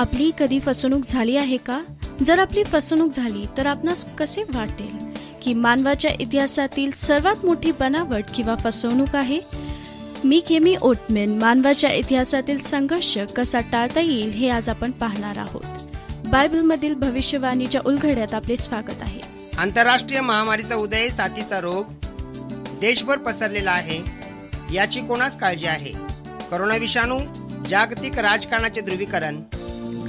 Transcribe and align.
आपली 0.00 0.30
कधी 0.38 0.60
फसवणूक 0.60 1.02
झाली 1.04 1.36
आहे 1.36 1.56
का? 1.56 1.80
जर 2.26 2.38
आपली 2.38 2.64
फसवणूक 2.64 3.12
झाली 3.12 3.46
तर 3.56 3.66
आपणास 3.66 4.04
कसे 4.18 4.42
वाटेल? 4.42 4.96
की 5.42 5.54
मानवाच्या 5.54 6.10
इतिहासातील 6.20 6.90
सर्वात 6.90 7.44
मोठी 7.44 7.72
बनावट 7.72 8.24
किंवा 8.34 8.56
फसवणूक 8.56 9.16
आहे? 9.16 9.40
मी 10.24 10.40
केमी 10.40 10.76
ओटमेन 10.82 11.38
मानवाच्या 11.38 11.92
इतिहासातील 11.92 12.58
संघर्ष 12.58 13.18
कसा 13.36 13.58
टाळता 13.72 14.00
येईल 14.00 14.30
हे 14.30 14.48
आज 14.48 14.68
आपण 14.68 14.90
पाहणार 14.90 15.38
आहोत. 15.38 15.62
बायबलमधील 16.26 16.94
भविष्यवाणीच्या 16.94 17.80
उलघड्यात 17.86 18.34
आपले 18.34 18.56
स्वागत 18.56 19.02
आहे. 19.02 19.20
आंतरराष्ट्रीय 19.58 20.20
महामारीचा 20.20 20.74
उदय 20.74 21.08
साथीचा 21.08 21.60
रोग 21.60 21.84
देशभर 22.80 23.18
पसरलेला 23.18 23.70
आहे 23.70 24.00
याची 24.74 25.00
कोणास 25.00 25.38
काळजी 25.38 25.66
आहे? 25.66 25.92
करोना 26.50 26.76
विषाणू 26.76 27.18
जागतिक 27.70 28.18
राजकारणाचे 28.18 28.80
ध्रुवीकरण 28.80 29.42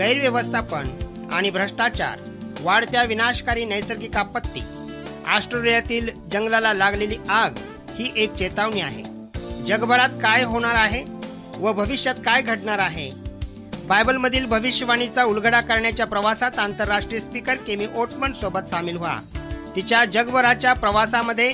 गैरव्यवस्थापन 0.01 0.87
आणि 1.31 1.49
भ्रष्टाचार 1.49 2.19
वाढत्या 2.61 3.03
विनाशकारी 3.03 3.65
नैसर्गिक 3.65 4.15
आपत्ती 4.17 4.61
ऑस्ट्रेलियातील 5.35 6.09
जंगलाला 6.33 6.71
लागलेली 6.73 7.17
आग 7.29 7.59
ही 7.89 8.09
एक 8.15 8.33
चेतावणी 8.33 8.81
आहे. 8.81 9.03
जगभरात 9.67 10.17
काय 10.23 10.43
होणार 10.43 10.75
आहे 10.75 11.03
व 11.57 11.73
भविष्यात 11.73 12.15
काय 12.25 12.41
घडणार 12.41 12.79
आहे? 12.79 13.09
बायबलमधील 13.87 14.45
भविष्यवाणीचा 14.45 15.23
उलगडा 15.23 15.61
करण्याच्या 15.61 16.05
प्रवासात 16.05 16.59
आंतरराष्ट्रीय 16.59 17.21
स्पीकर 17.21 17.55
केमी 17.67 17.87
ओटमन 17.95 18.33
सोबत 18.33 18.69
सामील 18.69 18.97
व्हा. 18.97 19.17
तिच्या 19.75 20.05
जगभराच्या 20.05 20.73
प्रवासामध्ये 20.73 21.53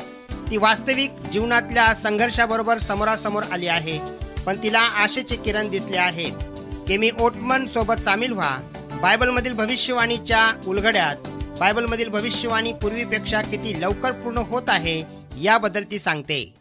ती 0.49 0.57
वास्तविक 0.57 1.21
जीवनातल्या 1.33 1.93
संघर्षाबरोबर 1.95 2.77
समोरासमोर 2.79 3.43
आली 3.51 3.67
आहे 3.67 3.99
पण 4.45 4.63
तिला 4.63 4.79
आशेचे 4.79 5.35
किरण 5.35 5.69
दिसले 5.69 5.97
आहेत. 5.97 6.56
केमी 6.87 7.09
ओटमन 7.19 7.65
सोबत 7.65 7.99
सामील 7.99 8.31
व्हा. 8.31 8.57
बायबलमधील 9.01 9.53
भविष्यवाणीच्या 9.53 10.61
उलगड्यात 10.67 11.15
बायबलमधील 11.59 12.09
भविष्यवाणी 12.09 12.73
पूर्वीपेक्षा 12.73 13.41
किती 13.41 13.81
लवकर 13.81 14.11
पूर्ण 14.11 14.37
होत 14.37 14.69
आहे 14.69 15.01
याबद्दल 15.41 15.83
ती 15.91 15.99
सांगते. 15.99 16.56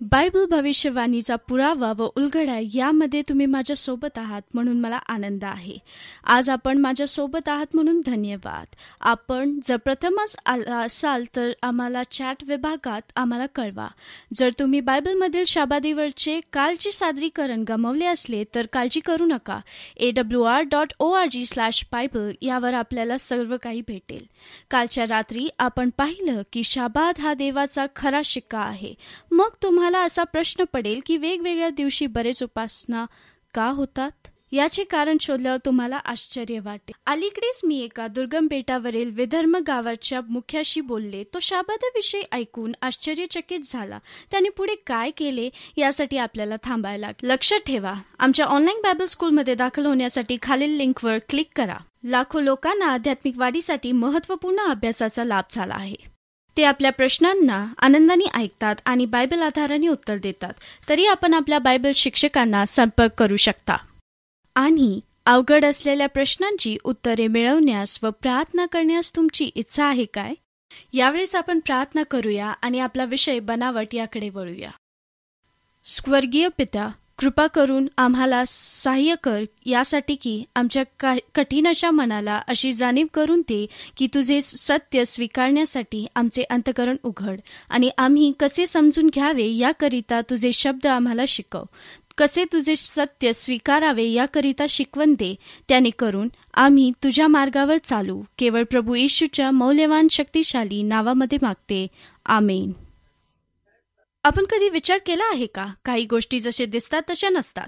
बायबल 0.00 0.44
भविष्यवाणीचा 0.50 1.36
पुरावा 1.36 1.92
व 1.98 2.08
उलगडा 2.16 2.58
यामध्ये 2.74 3.22
तुम्ही 3.22 3.46
माझ्यासोबत 3.46 4.18
आहात 4.18 4.42
म्हणून 4.54 4.80
मला 4.80 4.96
आनंद 4.96 5.44
आहे. 5.44 5.78
आज 6.24 6.50
आपण 6.50 6.78
माझ्या 6.78 7.06
सोबत 7.06 7.48
आहात 7.48 7.66
म्हणून 7.74 8.00
धन्यवाद. 8.06 8.66
आपण 9.00 9.58
जर 9.64 9.76
प्रथमच 9.76 10.36
आला 10.46 10.78
असाल 10.78 11.24
तर 11.36 11.50
आम्हाला 11.62 12.02
चॅट 12.02 12.44
विभागात 12.48 13.12
आम्हाला 13.16 13.46
कळवा. 13.46 13.88
जर 14.34 14.50
तुम्ही 14.58 14.80
बायबलमधील 14.80 15.44
शाबादीवरचे 15.44 16.40
कालचे 16.52 16.92
सादरीकरण 16.92 17.64
गमावले 17.68 18.06
असले 18.06 18.44
तर 18.54 18.66
काळजी 18.72 19.00
करू 19.00 19.26
नका. 19.26 19.60
A 19.96 20.10
W 20.10 20.42
R 20.42 20.62
dot 20.62 20.92
O 20.98 21.10
R 21.12 21.26
G 21.30 21.44
slash 21.46 21.84
Bible 21.92 22.30
यावर 22.42 22.74
आपल्याला 22.74 23.18
सर्व 23.18 23.56
काही 23.62 23.80
भेटेल. 23.80 24.26
कालच्या 24.70 25.04
रात्री 25.08 25.48
आपण 25.58 25.90
पाहिलं 25.98 26.42
की 26.52 26.62
शाबाद 26.62 27.20
हा 27.20 27.34
देवाचा 27.34 27.86
खरा 27.96 28.20
शिक्का 28.24 28.60
आहे. 28.60 28.94
मग 29.30 29.48
तुम्हाला 29.62 29.83
असा 29.92 30.24
प्रश्न 30.24 30.64
पडेल 30.72 31.00
की 31.06 31.16
वेगवेगळ्या 31.16 31.70
दिवशी 31.70 32.06
बरेच 32.06 32.42
उपासना 32.42 33.06
का 33.54 33.66
होतात? 33.66 34.10
याचे 34.52 34.84
कारण 34.84 35.16
शोधल्यावर 35.20 35.58
तुम्हाला 35.66 35.96
आश्चर्य 35.96 36.58
वाटेल. 36.60 36.92
अलीकडेच 37.06 37.60
मी 37.64 37.80
एका 37.80 38.06
दुर्गम 38.06 38.46
बेटावरील 38.46 39.10
विधर्म 39.10 39.56
गावाच्या 39.66 40.20
मुख्याशी 40.28 40.80
बोलले. 40.80 41.24
तो 41.24 41.38
शाबादाविषयी 41.40 42.22
ऐकून 42.32 42.72
आश्चर्यचकित 42.82 43.60
झाला. 43.64 43.98
त्याने 44.30 44.48
पुढे 44.48 44.74
काय 44.86 45.10
केले 45.10 45.50
यासाठी 45.76 46.16
आपल्याला 46.16 46.56
थांबायला 46.62 47.10
लक्षात 47.22 47.60
ठेवा 47.66 47.94
आमच्या 48.18 48.46
ऑनलाईन 48.46 48.80
बायबल 48.82 49.06
स्कूलमध्ये 49.06 49.54
दाखल 49.54 49.86
होण्यासाठी 49.86 50.38
खालील 50.42 50.70
लिंकवर 50.70 51.18
क्लिक 51.28 51.50
करा. 51.56 51.76
लाखो 52.04 52.40
लोकांना 52.40 52.86
आध्यात्मिक 52.86 53.38
वाढीसाठी 53.38 53.92
महत्त्वपूर्ण 53.92 54.58
अभ्यासाचा 54.58 55.24
लाभ 55.24 55.44
झाला 55.50 55.74
आहे. 55.74 56.13
ते 56.56 56.64
आपल्या 56.64 56.92
प्रश्नांना 56.92 57.66
आनंदाने 57.78 58.24
ऐकतात 58.34 58.76
आणि 58.84 59.06
बायबल 59.06 59.42
आधाराने 59.42 59.88
उत्तर 59.88 60.16
देतात. 60.16 60.52
तरी 60.88 61.06
आपण 61.06 61.34
आपल्या 61.34 61.58
बायबल 61.58 61.92
शिक्षकांना 61.94 62.66
संपर्क 62.66 63.10
करू 63.12 63.36
शकता. 63.36 63.76
आणि 64.54 65.00
अवघड 65.26 65.64
असलेल्या 65.64 66.06
प्रश्नांची 66.06 66.76
उत्तरे 66.84 67.26
मिळवण्यास 67.26 67.98
व 68.02 68.10
प्रार्थना 68.10 68.66
करण्यास 68.66 69.16
तुमची 69.16 69.44
इच्छा 69.44 69.84
आहे 69.84 70.04
काय? 70.04 70.34
यावेळेस 70.92 71.36
आपण 71.36 71.58
प्रार्थना 71.58 72.02
करूया 72.02 72.46
आणि 72.46 72.80
आपला 72.80 73.04
विषय 73.04 73.38
बनावट 73.38 73.94
याकडे 73.94 74.28
वळूया. 74.28 74.70
स्वर्गीय 75.84 76.48
पिता 76.48 76.90
कृपा 77.18 77.46
करून 77.46 77.88
आम्हाला 77.98 78.42
सहाय्य 78.46 79.14
कर 79.22 79.44
यासाठी 79.66 80.14
की 80.14 80.44
आमच्या 80.56 80.82
का 81.00 81.14
कठीण 81.34 81.66
अशा 81.66 81.90
मनाला 81.90 82.42
अशी 82.48 82.72
जाणीव 82.72 83.06
करून 83.14 83.40
दे 83.40 83.66
की 83.96 84.06
तुझे 84.06 84.40
सत्य 84.40 85.04
स्वीकारण्यासाठी 85.04 86.06
आमचे 86.14 86.42
अंतकरण 86.42 86.96
उघड. 87.02 87.40
आणि 87.70 87.90
आम्ही 87.98 88.32
कसे 88.40 88.66
समजून 88.66 89.06
घ्यावे 89.06 89.46
याकरिता 89.46 90.20
तुझे 90.20 90.52
शब्द 90.52 90.86
आम्हाला 90.86 91.22
शिकव. 91.28 91.64
कसे 92.18 92.44
तुझे 92.44 92.76
सत्य 92.76 93.32
स्वीकारावे 93.32 94.04
याकरिता 94.04 94.66
शिकवण 94.68 95.14
दे. 95.14 95.34
त्याने 95.68 95.90
करून 95.90 96.28
आम्ही 96.54 96.92
तुझ्या 97.04 97.28
मार्गावर 97.28 97.76
चालू. 97.84 98.22
केवळ 98.38 98.62
प्रभू 98.62 98.94
येशूच्या 98.94 99.50
मौल्यवान 99.50 100.08
शक्तिशाली 100.10 100.82
नावामध्ये 100.82 101.38
मागते. 101.42 101.86
आमेन. 102.26 102.72
आपण 104.24 104.44
कधी 104.44 104.68
विचार 104.68 104.98
केला 105.06 105.24
आहे 105.24 105.46
का? 105.46 105.66
काही 105.84 106.04
गोष्टी 106.04 106.38
जसे 106.40 106.66
दिसतात 106.66 107.02
तशा 107.10 107.28
नसतात. 107.28 107.66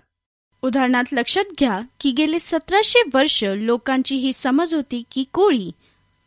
उदाहरणार्थ 0.62 1.14
लक्षात 1.14 1.44
घ्या 1.58 1.80
की 2.00 2.10
गेले 2.10 2.38
सतराशे 2.40 3.02
वर्ष 3.14 3.42
लोकांची 3.44 4.16
ही 4.16 4.32
समज 4.32 4.74
होती 4.74 5.02
की 5.12 5.24
कोळी 5.34 5.70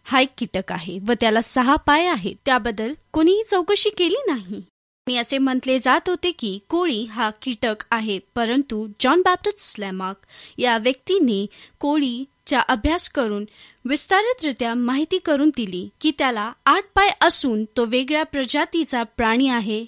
हा 0.03 0.19
एक 0.21 0.29
कीटक 0.37 0.71
आहे 0.71 0.97
व 1.07 1.13
त्याला 1.21 1.41
सहा 1.41 1.75
पाय 1.75 2.05
आहेत. 2.05 2.35
त्याबद्दल 2.45 2.93
कोणीही 3.13 3.43
चौकशी 3.43 3.89
केली 3.89 4.21
नाही. 4.27 4.61
आणि 5.07 5.17
असे 5.17 5.37
म्हटले 5.37 5.79
जात 5.79 6.09
होते 6.09 6.31
की 6.31 6.57
कोळी 6.69 7.03
हा 7.05 7.29
कीटक 7.41 7.83
आहे 7.91 8.19
परंतु 8.35 8.87
जॉन 8.99 9.21
बॅप्टिस्ट 9.21 9.59
स्लॅमार्क 9.59 10.17
या 10.57 10.77
व्यक्तीने 10.77 11.45
कोळीचा 11.79 12.59
अभ्यास 12.59 13.09
करून 13.09 13.45
विस्तारितरित्या 13.85 14.73
माहिती 14.73 15.17
करून 15.17 15.49
दिली 15.57 15.87
की 16.01 16.11
त्याला 16.17 16.51
आठ 16.65 16.83
पाय 16.95 17.11
असून 17.21 17.65
तो 17.77 17.85
वेगळ्या 17.85 18.23
प्रजातीचा 18.23 19.03
प्राणी 19.03 19.47
आहे. 19.49 19.85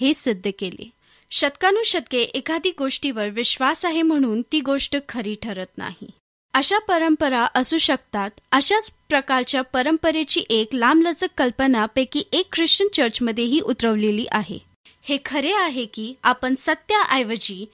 हे 0.00 0.14
सिद्ध 0.14 0.50
केले. 0.58 0.90
शतकानुशतके 1.30 2.22
एखादी 2.22 2.72
गोष्टीवर 2.78 3.28
विश्वास 3.28 3.86
आहे 3.86 4.02
म्हणून 4.02 4.42
ती 4.52 4.60
गोष्ट 4.60 4.96
खरी 5.08 5.34
ठरत 5.42 5.78
नाही. 5.78 6.10
अशा 6.54 6.78
परंपरा 6.78 7.46
असू 7.54 7.78
शकतात. 7.78 8.30
अशाच 8.52 8.90
प्रकारच्या 9.08 9.62
परंपरेची 9.62 10.44
एक 10.50 10.68
लांबलचक 10.74 11.28
कल्पना 11.38 11.86
पैकी 11.86 12.22
एक 12.32 12.46
ख्रिश्चन 12.52 12.86
चर्चमध्येही 12.92 13.60
उतरवलेली 13.60 14.26
आहे. 14.30 14.58
हे 15.02 15.18
खरे 15.24 15.52
आहे 15.52 15.84
की 15.84 16.14
आपण 16.22 16.54
सत्याऐवजी 16.58 17.66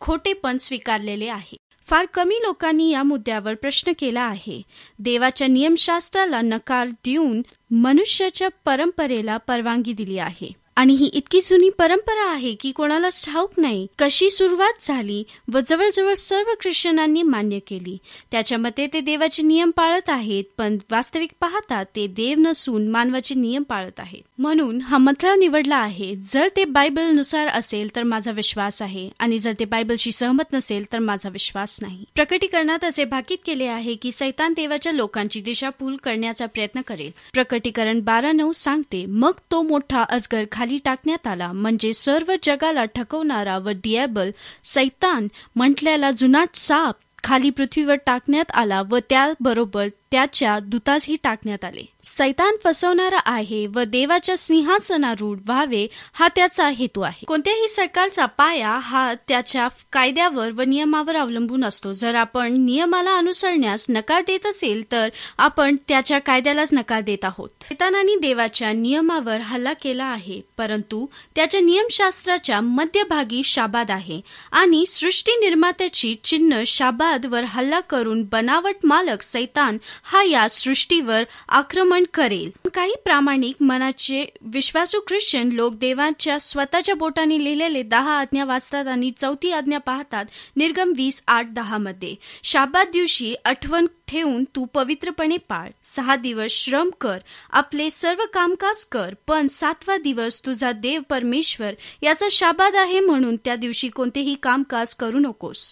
खोटेपण 0.00 0.56
स्वीकारलेले 0.58 1.26
आहे. 1.26 1.56
फार 1.86 2.06
कमी 2.14 2.34
लोकांनी 2.34 2.90
या 2.90 3.02
मुद्द्यावर 3.02 3.54
प्रश्न 3.54 3.92
केला 3.98 4.22
आहे. 4.22 4.62
देवाच्या 4.98 5.48
नियमशास्त्राला 5.48 6.40
नकार 6.40 6.88
देऊन 6.88 7.42
मनुष्याच्या 7.70 8.48
परंपरेला 8.64 9.36
परवानगी 9.36 9.92
दिली 9.92 10.18
आहे. 10.18 10.65
आणि 10.76 10.94
ही 10.94 11.06
इतकी 11.06 11.40
जुनी 11.40 11.68
परंपरा 11.70 12.24
आहे 12.30 12.52
की 12.54 12.70
कोणालाच 12.72 13.24
ठाऊक 13.26 13.52
नाही 13.58 13.86
कशी 13.98 14.28
सुरुवात 14.30 14.82
झाली 14.82 15.22
व 15.52 15.60
जवळजवळ 15.68 16.14
सर्व 16.14 16.52
ख्रिश्चनांनी 16.60 17.22
मान्य 17.22 17.58
केली. 17.58 17.96
त्याच्या 18.30 18.58
मते 18.58 18.86
ते 18.92 19.00
देवाचे 19.00 19.42
नियम 19.42 19.70
पाळत 19.70 20.10
आहेत 20.10 20.44
पण 20.58 20.76
वास्तविक 20.90 21.30
पाहता 21.40 21.82
ते 21.96 22.06
देव 22.06 22.38
नसून 22.38 22.88
मानवाचे 22.88 23.34
नियम 23.34 23.62
पाळत 23.62 24.00
आहेत. 24.00 24.22
म्हणून 24.38 24.80
हा 24.80 24.98
मंत्रा 24.98 25.34
निवडला 25.34 25.76
आहे 25.76 26.14
जर 26.22 26.48
ते 26.56 26.64
बायबलनुसार 26.64 27.48
असेल 27.48 27.94
तर 27.96 28.02
माझा 28.02 28.32
विश्वास 28.32 28.82
आहे 28.82 29.08
आणि 29.18 29.38
जर 29.38 29.52
ते 29.60 29.64
बायबलशी 29.64 30.12
सहमत 30.12 30.52
नसेल 30.52 30.84
तर 30.92 30.98
माझा 30.98 31.28
विश्वास 31.28 31.78
नाही. 31.82 32.04
प्रकटीकरणात 32.14 32.84
असे 32.84 33.04
भाकीत 33.04 33.38
केले 33.46 33.66
आहे 33.66 33.94
की 33.94 34.12
सैतान 34.12 34.52
देवाच्या 34.56 34.92
लोकांची 34.92 35.40
दिशाभूल 35.40 35.96
करण्याचा 35.96 36.46
प्रयत्न 36.46 36.80
करेल. 36.86 37.10
प्रकटीकरण 37.32 38.00
बारा 38.04 38.32
नऊ 38.32 38.52
सांगते 38.52 39.04
मग 39.06 39.40
तो 39.50 39.62
मोठा 39.62 40.02
अजगर 40.02 40.44
खाली 40.52 40.64
टाकण्यात 40.84 41.26
आला. 41.26 41.52
म्हणजे 41.52 41.92
सर्व 41.92 42.32
जगाला 42.42 42.84
ठकवणारा 42.84 43.58
व 43.58 43.68
डिएबल 43.68 44.30
सैतान 44.64 45.28
म्हटल्याला 45.56 46.10
जुनाट 46.10 46.56
साप 46.56 46.96
खाली 47.24 47.50
पृथ्वीवर 47.50 47.94
टाकण्यात 47.94 48.50
आला 48.54 48.82
व 48.90 48.98
त्याबरोबर 49.08 49.88
त्याच्या 50.10 50.58
दूतासही 50.58 51.16
टाकण्यात 51.22 51.64
आले. 51.64 51.84
सैतान 52.04 52.56
फसवणारा 52.64 53.18
आहे 53.26 53.66
व 53.66 53.82
देवाच्या 53.82 54.36
सिंहासनारूढ 54.36 55.38
व्हावे 55.46 55.86
हा 56.12 56.28
त्याचा 56.28 56.68
हेतू 56.68 57.00
आहे. 57.00 57.24
कोणत्याही 57.26 57.68
सरकारचा 57.68 58.26
पाया 58.26 58.78
हा 58.82 59.12
त्याच्या 59.28 59.66
कायद्यावर 59.92 60.50
व 60.52 60.62
नियमावर 60.62 61.16
अवलंबून 61.16 61.64
असतो. 61.64 61.92
जर 61.92 62.14
आपण 62.14 62.52
नियमाला 62.64 63.16
अनुसरण्यास 63.18 63.86
नकार 63.88 64.22
देत 64.26 64.46
असेल 64.46 64.82
तर 64.92 65.08
आपण 65.38 65.76
त्याच्या 65.88 66.18
कायद्यालाच 66.18 66.74
नकार 66.74 67.00
देत 67.00 67.24
आहोत. 67.24 67.48
सैतानाने 67.62 68.16
देवाच्या 68.16 68.72
नियमावर 68.72 69.40
हल्ला 69.40 69.72
केला 69.72 70.04
आहे 70.04 70.40
परंतु 70.56 71.04
त्याच्या 71.34 71.60
नियमशास्त्राच्या 71.60 72.60
मध्यभागी 72.60 73.42
शाबाद 73.44 73.90
आहे 73.90 74.20
आणि 74.52 74.84
सृष्टी 74.86 75.32
निर्मात्याची 75.40 76.14
चिन्ह 76.24 76.62
शाबाद 76.66 77.26
वर 77.26 77.44
हल्ला 77.44 77.80
करून 77.80 78.22
बनावट 78.32 78.84
मालक 78.84 79.22
सैतान 79.22 79.78
हा 80.08 80.22
या 80.22 80.46
सृष्टीवर 80.48 81.22
आक्रमण 81.48 82.04
करेल. 82.14 82.50
काही 82.74 82.94
प्रामाणिक 83.04 83.62
मनाचे 83.62 84.24
विश्वासू 84.54 85.00
ख्रिश्चन 85.08 85.48
लोक 85.52 85.74
देवांच्या 85.74 86.38
स्वतःच्या 86.40 86.94
बोटाने 86.94 87.42
लिहिलेले 87.44 87.82
दहा 87.82 88.18
आज्ञा 88.18 88.44
वाचतात 88.44 88.86
आणि 88.86 89.10
चौथी 89.16 89.50
आज्ञा 89.52 89.78
पाहतात 89.78 90.24
निर्गम 90.56 90.92
वीस 90.96 91.22
आठ 91.26 91.50
दहा 91.52 91.78
मध्ये 91.78 92.14
शाबाद 92.42 92.90
दिवशी 92.92 93.34
आठवण 93.44 93.86
ठेवून 94.08 94.44
तू 94.56 94.64
पवित्रपणे 94.64 95.36
पाळ. 95.48 95.70
सहा 95.82 96.16
दिवस 96.16 96.50
श्रम 96.50 96.90
कर 97.00 97.18
आपले 97.50 97.90
सर्व 97.90 98.24
कामकाज 98.34 98.84
कर 98.84 99.14
पण 99.26 99.48
सातवा 99.48 99.96
दिवस 99.96 100.40
तुझा 100.46 100.72
देव 100.72 101.02
परमेश्वर 101.08 101.72
याचा 102.02 102.26
शाबाद 102.30 102.76
आहे 102.76 103.00
म्हणून 103.00 103.36
त्या 103.36 103.56
दिवशी 103.56 103.88
कोणतेही 103.88 104.34
कामकाज 104.42 104.94
करू 104.94 105.18
नकोस. 105.18 105.62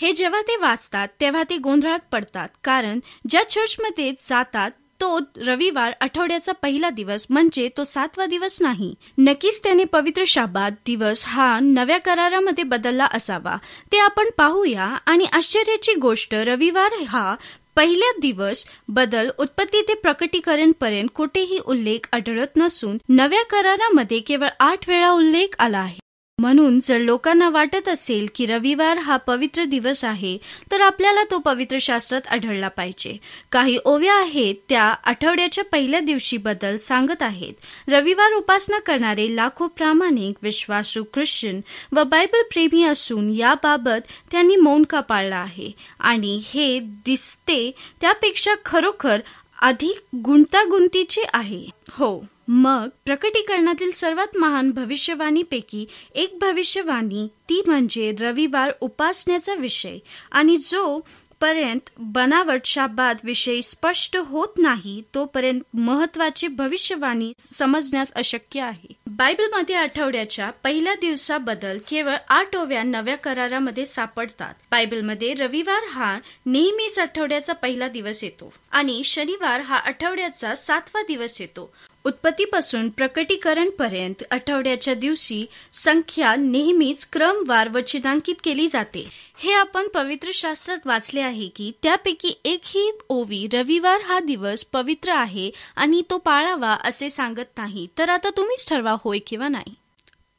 हे 0.00 0.12
जेव्हा 0.12 0.40
ते 0.40 0.56
वाचतात 0.56 1.08
तेव्हा 1.20 1.42
ते 1.50 1.56
गोंधळात 1.56 2.00
पडतात. 2.12 2.48
कारण 2.64 3.00
ज्या 3.30 3.42
चर्चमध्ये 3.48 4.12
जातात 4.28 4.70
तो 5.00 5.18
रविवार 5.46 5.92
आठवड्याचा 6.00 6.52
पहिला 6.52 6.88
दिवस 6.90 7.26
म्हणजे 7.30 7.68
तो 7.76 7.84
सातवा 7.84 8.26
दिवस 8.26 8.60
नाही. 8.62 8.94
नक्कीच 9.18 9.62
त्याने 9.62 9.84
पवित्र 9.84 10.22
शाबाद 10.26 10.74
दिवस 10.86 11.24
हा 11.26 11.58
नव्या 11.62 11.98
करारामध्ये 11.98 12.64
बदलला 12.64 13.06
असावा. 13.14 13.56
ते 13.92 13.98
आपण 13.98 14.30
पाहूया 14.38 14.84
आणि 15.06 15.24
आश्चर्याची 15.32 15.94
गोष्ट 15.94 16.34
रविवार 16.34 17.02
हा 17.08 17.34
पहिल्या 17.76 18.10
दिवस 18.22 18.64
बदल 18.88 19.30
उत्पत्ती 19.38 19.82
ते 19.82 19.94
प्रकटीकरण 19.94 20.72
पर्यंत 20.72 21.08
कुठेही 21.14 21.58
उल्लेख 21.64 22.08
आढळत 22.12 22.56
नसून 22.56 22.98
नव्या 23.08 23.42
करारामध्ये 23.42 24.20
केवळ 24.20 24.48
आठ 24.60 24.88
वेळा 24.88 25.10
उल्लेख 25.10 25.56
आला 25.58 25.78
आहे. 25.78 25.98
म्हणून 26.40 26.80
जर 26.80 26.98
लोकांना 26.98 27.48
वाटत 27.48 27.88
असेल 27.88 28.26
की 28.34 28.46
रविवार 28.46 28.98
हा 28.98 29.16
पवित्र 29.16 29.64
दिवस 29.64 30.04
आहे 30.04 30.38
तर 30.72 30.80
आपल्याला 30.80 31.24
तो 31.30 31.38
पवित्र 31.38 31.76
शास्त्रात 31.80 32.20
आढळला 32.30 32.68
पाहिजे. 32.68 33.16
काही 33.52 33.78
ओव्या 33.84 34.14
आहेत 34.14 34.54
त्या 34.68 34.82
आठवड्याच्या 34.82 35.64
पहिल्या 35.64 36.00
दिवशी 36.00 36.36
बद्दल 36.36 36.76
सांगत 36.76 37.22
आहेत. 37.22 37.52
रविवार 37.88 38.32
उपासना 38.32 38.78
करणारे 38.78 39.36
लाखो 39.36 39.66
प्रामाणिक 39.66 40.36
विश्वासू 40.42 41.04
ख्रिश्चन 41.14 41.60
व 41.92 42.04
बायबल 42.04 42.42
प्रेमी 42.52 42.82
असून 42.84 43.30
याबाबत 43.30 44.06
त्यांनी 44.30 44.56
मौन 44.56 44.82
का 44.82 45.00
पाळला 45.00 45.36
आहे? 45.36 45.70
आणि 46.00 46.40
हे 46.44 46.78
दिसते 46.80 47.70
त्यापेक्षा 48.00 48.54
खरोखर 48.64 49.20
अधिक 49.62 50.16
गुंतागुंतीचे 50.16 51.22
आहे. 51.32 51.66
हो. 51.90 52.26
मग 52.52 52.88
प्रकटीकरणातील 53.04 53.90
सर्वात 53.90 54.36
महान 54.36 54.70
भविष्यवाणीपैकी 54.70 55.86
एक 56.14 56.38
भविष्यवाणी 56.40 57.28
ती 57.48 57.62
म्हणजे 57.66 58.14
रविवार 58.20 58.72
उपासण्याचा 58.80 59.54
विषय. 59.54 59.98
आणि 60.32 60.56
जो 60.56 61.00
पर्यंत 61.40 61.90
बनावट 61.98 62.60
शाबाद 62.64 63.16
विषयी 63.24 63.62
स्पष्ट 63.62 64.16
होत 64.16 64.48
नाही 64.58 65.02
तोपर्यंत 65.14 65.60
महत्वाची 65.74 66.48
भविष्यवाणी 66.48 67.32
समजण्यास 67.38 68.12
अशक्य 68.12 68.60
आहे. 68.60 68.94
बायबलमध्ये 69.06 69.74
आठवड्याच्या 69.74 70.50
पहिल्या 70.50 70.94
दिवसाबद्दल 70.94 71.78
केवळ 71.88 72.16
आठ 72.28 72.56
ओव्या 72.56 72.82
नव्या 72.82 73.16
करारामध्ये 73.16 73.86
सापडतात. 73.86 74.54
बायबलमध्ये 74.70 75.34
रविवार 75.34 75.82
हा 75.90 76.18
नेहमीच 76.46 76.98
आठवड्याचा 76.98 77.52
पहिला 77.52 77.88
दिवस 77.88 78.24
येतो. 78.24 78.52
आणि 78.70 79.04
शनिवार 79.04 79.60
हा 79.60 79.76
आठवड्याचा 79.76 80.54
सातवा 80.54 81.02
दिवस 81.02 81.40
येतो. 81.40 81.72
उत्पत्तीपासून 82.04 82.88
प्रकटीकरण 82.88 83.70
पर्यंत 83.70 84.22
आठवड्याच्या 84.30 84.94
दिवशी 84.94 85.46
संख्या 85.72 86.34
नेहमीच 86.36 87.08
क्रमवार 87.12 87.68
व 87.68 87.80
चिन्हांकित 87.80 88.34
केली 88.44 88.68
जाते. 88.68 89.06
हे 89.38 89.52
आपण 89.52 89.88
पवित्र 89.88 90.30
शास्त्रात 90.34 90.86
वाचले 90.86 91.20
आहे 91.20 91.48
की 91.48 91.72
त्यापैकी 91.82 92.34
एकही 92.44 92.90
ओवी 93.08 93.46
रविवार 93.52 94.00
हा 94.00 94.18
दिवस 94.20 94.64
पवित्र 94.64 95.10
आहे 95.10 95.50
आणि 95.76 96.02
तो 96.10 96.18
पाळावा 96.18 96.76
असे 96.84 97.10
सांगत 97.10 97.58
नाही. 97.58 97.86
तर 97.98 98.08
आता 98.08 98.30
तुम्हीच 98.36 98.68
ठरवा 98.68 98.96
होय 99.04 99.18
किंवा 99.18 99.48
नाही. 99.48 99.74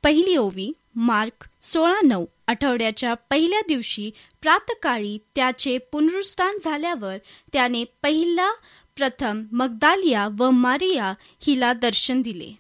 पहिली 0.04 0.36
ओवी 0.36 0.72
मार्क 0.96 1.48
सोळा 1.62 2.00
नऊ 2.04 2.26
आठवड्याच्या 2.48 3.14
पहिल्या 3.14 3.62
दिवशी 3.68 4.12
प्रातकाळी 4.42 5.18
त्याचे 5.36 5.78
पुनरुस्थान 5.78 6.58
झाल्यावर 6.62 7.18
त्याने 7.54 7.84
पहिला 8.04 8.52
प्रथम 9.02 9.44
मगदालिया 9.52 10.30
व 10.38 10.50
मारिया 10.50 11.14
हिला 11.42 11.74
दर्शन 11.74 12.22
दिले. 12.22 12.52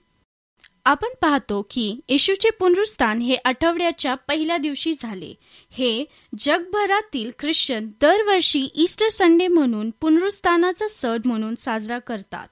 आपण 0.86 1.08
पाहतो 1.22 1.68
की 1.70 2.00
येशूचे 2.10 2.50
पुनरुस्थान 2.50 3.22
हे 3.22 3.36
आठवड्याच्या 3.46 4.16
पहिल्या 4.16 4.58
दिवशी 4.58 4.94
झाले. 5.00 5.34
हे 5.72 6.06
जगभरातील 6.40 7.32
ख्रिश्चन 7.40 7.90
दरवर्षी 8.02 8.70
ईस्टर 8.76 9.10
संडे 9.10 9.48
म्हणून 9.48 9.90
पुनरुस्थानाचा 9.90 10.86
सण 10.88 11.18
म्हणून 11.26 11.56
साजरा 11.56 12.00
करतात. 12.00 12.48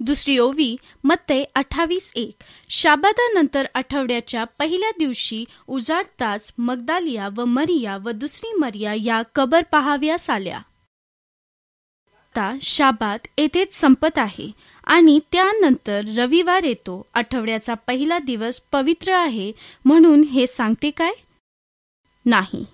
दुसरी 0.00 0.38
ओवी 0.38 0.76
मत्ते 1.04 1.44
अठ्ठावीस 1.54 2.12
एक. 2.16 2.34
शाबादानंतर 2.70 3.66
आठवड्याच्या 3.74 4.44
पहिल्या 4.44 4.90
दिवशी 4.98 5.44
उजाडताच 5.68 6.52
मगदालिया 6.58 7.28
व 7.36 7.44
मरिया 7.44 7.96
व 7.96 8.10
दुसरी 8.10 8.52
मरिया 8.52 8.94
या 8.94 9.22
कबर 9.34 9.62
पहाव्यास 9.72 10.30
आल्या. 10.30 10.60
आता 12.38 12.56
शाबात 12.62 13.18
येथेच 13.38 13.74
संपत 13.74 14.18
आहे 14.18 14.50
आणि 14.84 15.18
त्यानंतर 15.32 16.04
रविवार 16.16 16.64
येतो. 16.64 17.06
आठवड्याचा 17.14 17.74
पहिला 17.74 18.18
दिवस 18.18 18.60
पवित्र 18.72 19.12
आहे 19.12 19.52
म्हणून 19.84 20.22
हे 20.24 20.46
सांगते 20.46 20.90
काय? 20.90 21.12
नाही. 22.26 22.64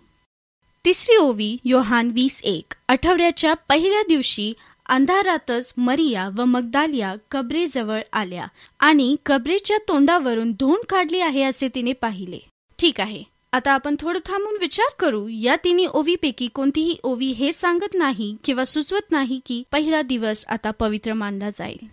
तिसरी 0.84 1.16
ओवी 1.16 1.56
योहान 1.64 2.10
वीस 2.14 2.40
एक. 2.44 2.74
आठवड्याच्या 2.88 3.54
पहिल्या 3.54 4.02
दिवशी 4.08 4.52
अंधारातच 4.86 5.72
मरिया 5.76 6.28
व 6.38 6.44
मगदालिया 6.44 7.14
कबरेजवळ 7.30 8.00
आल्या 8.12 8.46
आणि 8.78 9.16
कबरेच्या 9.26 9.78
तोंडावरून 9.88 10.52
धोंड 10.52 10.84
काढली 10.88 11.20
आहे 11.20 11.42
असे 11.42 11.68
तिने 11.74 11.92
पाहिले. 11.92 12.38
ठीक 12.78 13.00
आहे. 13.00 13.22
आता 13.54 13.72
आपण 13.72 13.96
थोडं 14.00 14.18
थांबून 14.26 14.56
विचार 14.60 14.94
करू. 14.98 15.26
या 15.28 15.54
तिन्ही 15.64 15.86
ओवीपैकी 15.86 16.48
कोणतीही 16.54 16.96
ओवी 17.02 17.26
हे 17.32 17.52
सांगत 17.52 17.94
नाही 17.94 18.34
किंवा 18.44 18.64
सुचवत 18.64 19.10
नाही 19.10 19.40
की 19.46 19.62
पहिला 19.72 20.00
दिवस 20.02 20.44
आता 20.48 20.70
पवित्र 20.70 21.12
मानला 21.12 21.50
जाईल. 21.50 21.86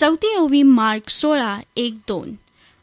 चौथी 0.00 0.34
ओवी 0.36 0.62
मार्क 0.62 1.10
सोळा 1.10 1.58
एक 1.76 1.94
दोन. 2.08 2.34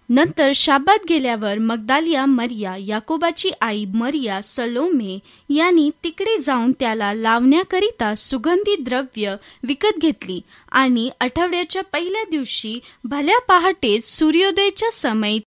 नंतर 0.09 0.51
शाबात 0.55 1.05
गेल्यावर 1.09 1.57
मगदालिया 1.57 2.25
मरिया 2.25 2.75
याकोबाची 2.79 3.49
आई 3.61 3.85
मरिया 3.93 4.41
सलोमे 4.43 5.17
यांनी 5.49 5.89
तिकडे 6.03 6.37
जाऊन 6.37 6.71
त्याला 6.79 7.13
लावण्याकरिता 7.13 8.15
सुगंधी 8.15 8.75
द्रव्य 8.83 9.35
विकत 9.63 9.99
घेतली 9.99 10.41
आणि 10.71 11.09
आठवड्याच्या 11.19 11.83
पहिल्या 11.83 12.23
दिवशी 12.31 12.79
भल्या 13.03 13.39
पहाटेच 13.39 14.05
सूर्योदयाच्या 14.07 14.91
समयी 14.91 15.39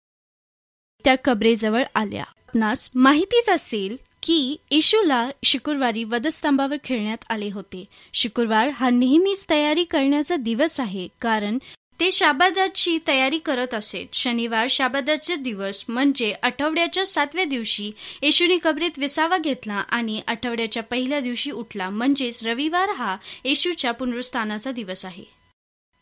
त्या 1.07 1.15
कबरेजवळ 1.25 1.83
आल्या. 1.95 2.23
आपणास 2.23 2.91
माहितीच 2.95 3.49
असेल 3.49 3.97
की 4.23 4.57
येशूला 4.71 5.31
शुक्रवारी 5.45 6.05
वधस्तंभावर 6.05 6.77
खेळण्यात 6.85 7.25
आले 7.31 7.51
होते. 7.51 7.85
शुक्रवार 8.15 8.69
हा 8.69 8.91
नेहमीच 8.91 9.45
तयारी 9.51 9.85
करण्याचा 9.85 10.37
दिवस 10.37 10.81
आहे 10.81 11.09
कारण 11.21 11.59
ते 12.01 12.13
शाबादाची 12.13 12.99
तयारी 13.09 13.39
करत 13.39 13.75
असेल. 13.75 14.07
शनिवार 14.13 14.67
शाबादाचा 14.71 15.35
दिवस 15.35 15.85
म्हणजे 15.89 16.35
आठवड्याच्या 16.43 17.07
सातव्या 17.07 17.45
दिवशी 17.45 17.91
येशूने 18.23 18.59
कबरीत 18.63 18.99
विसावा 18.99 19.39
घेतला 19.39 19.75
आणि 19.75 20.21
आठवड्याच्या 20.27 20.83
पहिल्या 20.83 21.21
दिवशी 21.21 21.51
उठला. 21.51 21.91
म्हणजेच 21.91 22.47
रविवार 22.47 22.89
हा 22.89 23.17
येशूच्या 23.45 23.93
पुनरुस्थानाचा 23.93 24.73
दिवस 24.73 25.05
आहे. 25.05 25.25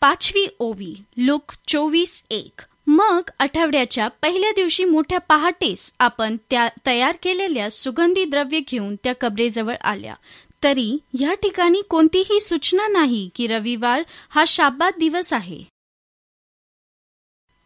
पाचवी 0.00 0.46
ओवी 0.58 0.94
लुक 1.16 1.52
चोवीस 1.68 2.25
एक. 2.30 2.61
मग 2.86 3.30
आठवड्याच्या 3.38 4.08
पहिल्या 4.08 4.50
दिवशी 4.50 4.84
मोठ्या 4.84 5.18
पहाटेस 5.18 5.92
आपण 5.98 6.36
त्या 6.50 6.68
तयार 6.86 7.16
केलेल्या 7.22 7.70
सुगंधी 7.70 8.24
द्रव्य 8.24 8.60
घेऊन 8.60 8.96
त्या 8.96 9.12
कबरेजवळ 9.20 9.74
आल्या. 9.80 10.14
तरी 10.62 10.98
या 11.20 11.34
ठिकाणी 11.34 11.82
कोणतीही 11.90 12.40
सूचना 12.40 12.88
नाही 12.88 13.30
की 13.34 13.46
रविवार 13.46 14.02
हा 14.30 14.44
शाबाद 14.46 14.92
दिवस 14.98 15.32
आहे. 15.32 15.62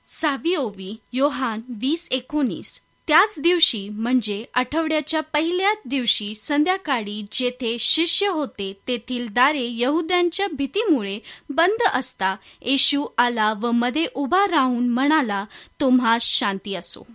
सावी 0.05 0.55
ओवी 0.55 0.97
योहान 1.13 1.61
वीस 1.69 2.09
एकोणीस. 2.11 2.81
त्याच 3.09 3.35
दिवशी 3.39 3.89
म्हणजे 3.89 4.45
आठवड्याच्या 4.55 5.21
पहिल्या 5.21 5.73
दिवशी 5.85 6.35
संध्याकाळी 6.35 7.27
जेथे 7.33 7.77
शिष्य 7.81 8.29
होते 8.29 8.73
तेथील 8.89 9.27
दारे 9.31 9.69
यहुद्यांच्या 9.71 10.47
भीतीमुळे 10.53 11.19
बंद 11.51 11.83
असता 11.95 12.37
येशू 12.63 13.07
आला 13.19 13.53
व 13.53 13.71
मध्ये 13.71 14.07
उभा 14.15 14.47
राहून 14.51 14.89
म्हणाला 14.89 15.45
तुम्हा 15.81 16.19
शांती 16.21 16.75
असो. 16.75 17.07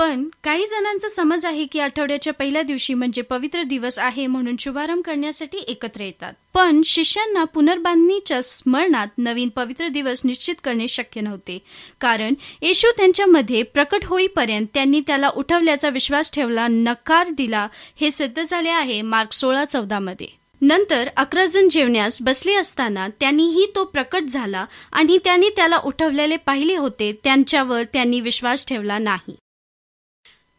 पण 0.00 0.22
काही 0.44 0.66
जणांचा 0.66 1.08
समज 1.08 1.44
आहे 1.46 1.64
की 1.66 1.80
आठवड्याच्या 1.80 2.32
पहिल्या 2.32 2.60
दिवशी 2.62 2.94
म्हणजे 2.94 3.22
पवित्र 3.22 3.62
दिवस 3.62 3.98
आहे 3.98 4.26
म्हणून 4.26 4.54
शुभारंभ 4.60 5.02
करण्यासाठी 5.04 5.58
एकत्र 5.58 6.00
येतात. 6.00 6.32
पण 6.54 6.80
शिष्यांना 6.84 7.42
पुनर्बांधणीच्या 7.44 8.42
स्मरणात 8.42 9.18
नवीन 9.18 9.48
पवित्र 9.48 9.88
दिवस 9.88 10.22
निश्चित 10.24 10.54
करणे 10.64 10.88
शक्य 10.88 11.20
नव्हते. 11.20 11.58
कारण 12.00 12.34
येशू 12.62 12.90
त्यांच्यामध्ये 12.96 13.62
प्रकट 13.62 14.04
होईपर्यंत 14.04 14.66
त्यांनी 14.74 15.00
त्याला 15.00 15.28
उठवल्याचा 15.28 15.88
विश्वास 15.88 16.30
ठेवला 16.32 16.66
नकार 16.68 17.28
दिला 17.28 17.66
हे 18.00 18.10
सिद्ध 18.10 18.42
झाले 18.42 18.68
आहे 18.68 19.02
मार्क 19.02 19.32
सोळा 19.32 19.64
चौदा 19.64 19.98
मध्ये. 19.98 20.28
नंतर 20.60 21.08
अकरा 21.16 21.46
जण 21.46 21.68
जेवण्यास 21.68 22.22
बसले 22.22 22.54
असताना 22.54 23.08
त्यांनीही 23.20 23.66
तो 23.74 23.84
प्रकट 23.84 24.22
झाला 24.22 24.64
आणि 24.92 25.18
त्यांनी 25.24 25.48
त्याला 25.48 25.78
उठवलेले 25.84 26.36
पाहिले 26.36 26.76
होते 26.76 27.12
त्यांच्यावर 27.24 27.82
त्यांनी 27.92 28.20
विश्वास 28.20 28.66
ठेवला 28.66 28.98
नाही. 28.98 29.36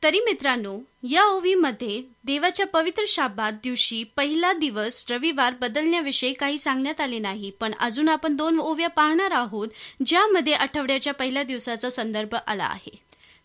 तरी 0.03 0.19
मित्रांनो 0.19 0.79
या 1.03 1.25
ओवीमध्ये 1.25 2.03
देवाच्या 2.23 2.65
पवित्र 2.65 3.03
शाबात 3.07 3.51
दिवशी 3.63 4.03
पहिला 4.03 4.53
दिवस 4.53 5.05
रविवार 5.09 5.53
बदलण्याविषयी 5.53 6.33
काही 6.33 6.57
सांगण्यात 6.57 7.01
आले 7.01 7.19
नाही 7.19 7.51
पण 7.51 7.71
अजून 7.79 8.09
आपण 8.09 8.35
दोन 8.35 8.59
ओव्या 8.59 8.87
पाहणार 8.87 9.31
आहोत 9.31 9.67
ज्यामध्ये 10.05 10.53
आठवड्याच्या 10.53 11.13
पहिल्या 11.13 11.43
दिवसाचा 11.43 11.89
संदर्भ 11.89 12.35
आला 12.47 12.63
आहे. 12.63 12.91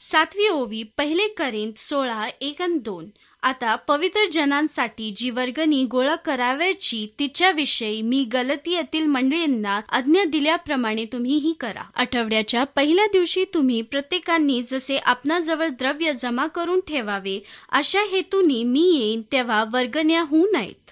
सातवी 0.01 0.49
ओवी 0.49 0.83
पहिले 0.83 1.29
करीन 1.29 1.73
सोळा 1.77 2.29
एक 2.41 2.63
दोन. 2.63 3.07
आता 3.47 3.75
पवित्र 3.77 4.21
जनांसाठी 4.33 5.11
जी 5.17 5.31
वर्गणी 5.31 5.85
गोळा 5.85 6.15
करावयाची 6.15 7.07
तिच्याविषयी 7.19 8.01
मी 8.03 8.25
गलती 8.25 8.73
येथील 8.73 9.07
मंडळींना 9.07 9.81
आज्ञा 9.89 10.25
दिल्याप्रमाणे 10.25 11.05
तुम्हीही 11.05 11.53
करा. 11.53 11.83
आठवड्याच्या 11.95 12.65
पहिल्या 12.65 13.07
दिवशी 13.07 13.45
तुम्ही 13.55 13.83
प्रत्येकांनी 13.83 14.63
जसे 14.63 14.97
आपणाजवळ 14.97 15.69
द्रव्य 15.69 16.13
जमा 16.13 16.47
करून 16.47 16.81
ठेवावे 16.81 17.39
अशा 17.73 18.01
हेतूनी 18.01 18.65
मी 18.65 18.85
येईन 18.99 19.23
तेव्हा 19.33 19.65
वर्गण्या 19.73 20.23
होऊ 20.23 20.47
नयेत. 20.53 20.91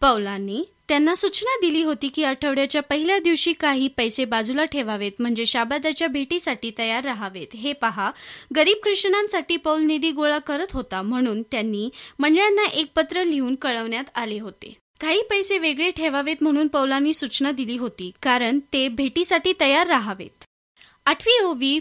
पौलांनी 0.00 0.64
त्यांना 0.88 1.14
सूचना 1.14 1.56
दिली 1.60 1.82
होती 1.82 2.08
की 2.08 2.24
आठवड्याच्या 2.24 2.82
पहिल्या 2.82 3.18
दिवशी 3.18 3.52
काही 3.52 3.88
पैसे 3.88 4.24
बाजूला 4.24 4.64
ठेवावेत 4.64 5.12
म्हणजे 5.18 5.46
शाबादाच्या 5.46 6.08
भेटीसाठी 6.08 6.70
तयार 6.78 7.04
राहावेत. 7.04 7.56
हे 7.56 7.72
पहा 7.72 8.10
गरीब 8.56 8.76
कृष्णांसाठी 8.82 9.56
पौल 9.56 9.82
निधी 9.82 10.10
गोळा 10.10 10.38
करत 10.38 10.72
होता 10.72 11.02
म्हणून 11.02 11.42
त्यांनी 11.42 11.88
मंडळांना 12.18 12.64
एक 12.64 12.92
पत्र 12.96 13.24
लिहून 13.24 13.54
कळवण्यात 13.54 14.10
आले 14.14 14.38
होते. 14.40 14.76
काही 15.00 15.22
पैसे 15.22 15.58
वेगळे 15.58 15.90
ठेवावेत 15.90 16.42
म्हणून 16.42 16.68
पौलांनी 16.68 17.14
सूचना 17.14 17.50
दिली 17.52 17.76
होती 17.76 18.10
कारण 18.22 18.58
ते 18.72 18.88
भेटीसाठी 18.88 19.52
तयार 19.60 19.86
राहावेत. 19.86 20.44
आठवी 21.06 21.38
ओवी 21.44 21.78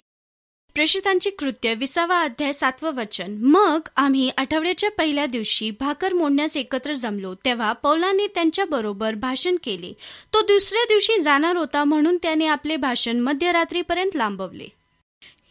प्रेषितांची 0.74 1.30
कृत्य 1.30 1.74
विसावा 1.74 2.22
अध्याय 2.22 2.53
सातवं 2.53 2.92
वचन. 2.92 3.38
मग 3.38 3.80
आम्ही 3.96 4.32
आठवड्याच्या 4.38 4.92
पहिल्या 4.92 5.25
दिवशी 5.25 5.72
भाकर 5.72 6.13
मोडण्यास 6.13 6.58
एकत्र 6.58 6.94
जमलो. 6.94 7.34
तेव्हा 7.36 7.74
पौलाने 7.74 8.27
त्यांच्या 8.27 8.65
बरोबर 8.65 9.13
भाषण 9.13 9.56
केले. 9.63 9.94
तो 10.34 10.42
दुसऱ्या 10.42 10.84
दिवशी 10.84 11.18
जाणार 11.18 11.56
होता 11.56 11.84
म्हणून 11.84 12.18
त्याने 12.22 12.48
आपले 12.48 12.77
भाषण 12.77 13.20
मध्यरात्रीपर्यंत 13.20 14.15
लांबवले. 14.15 14.68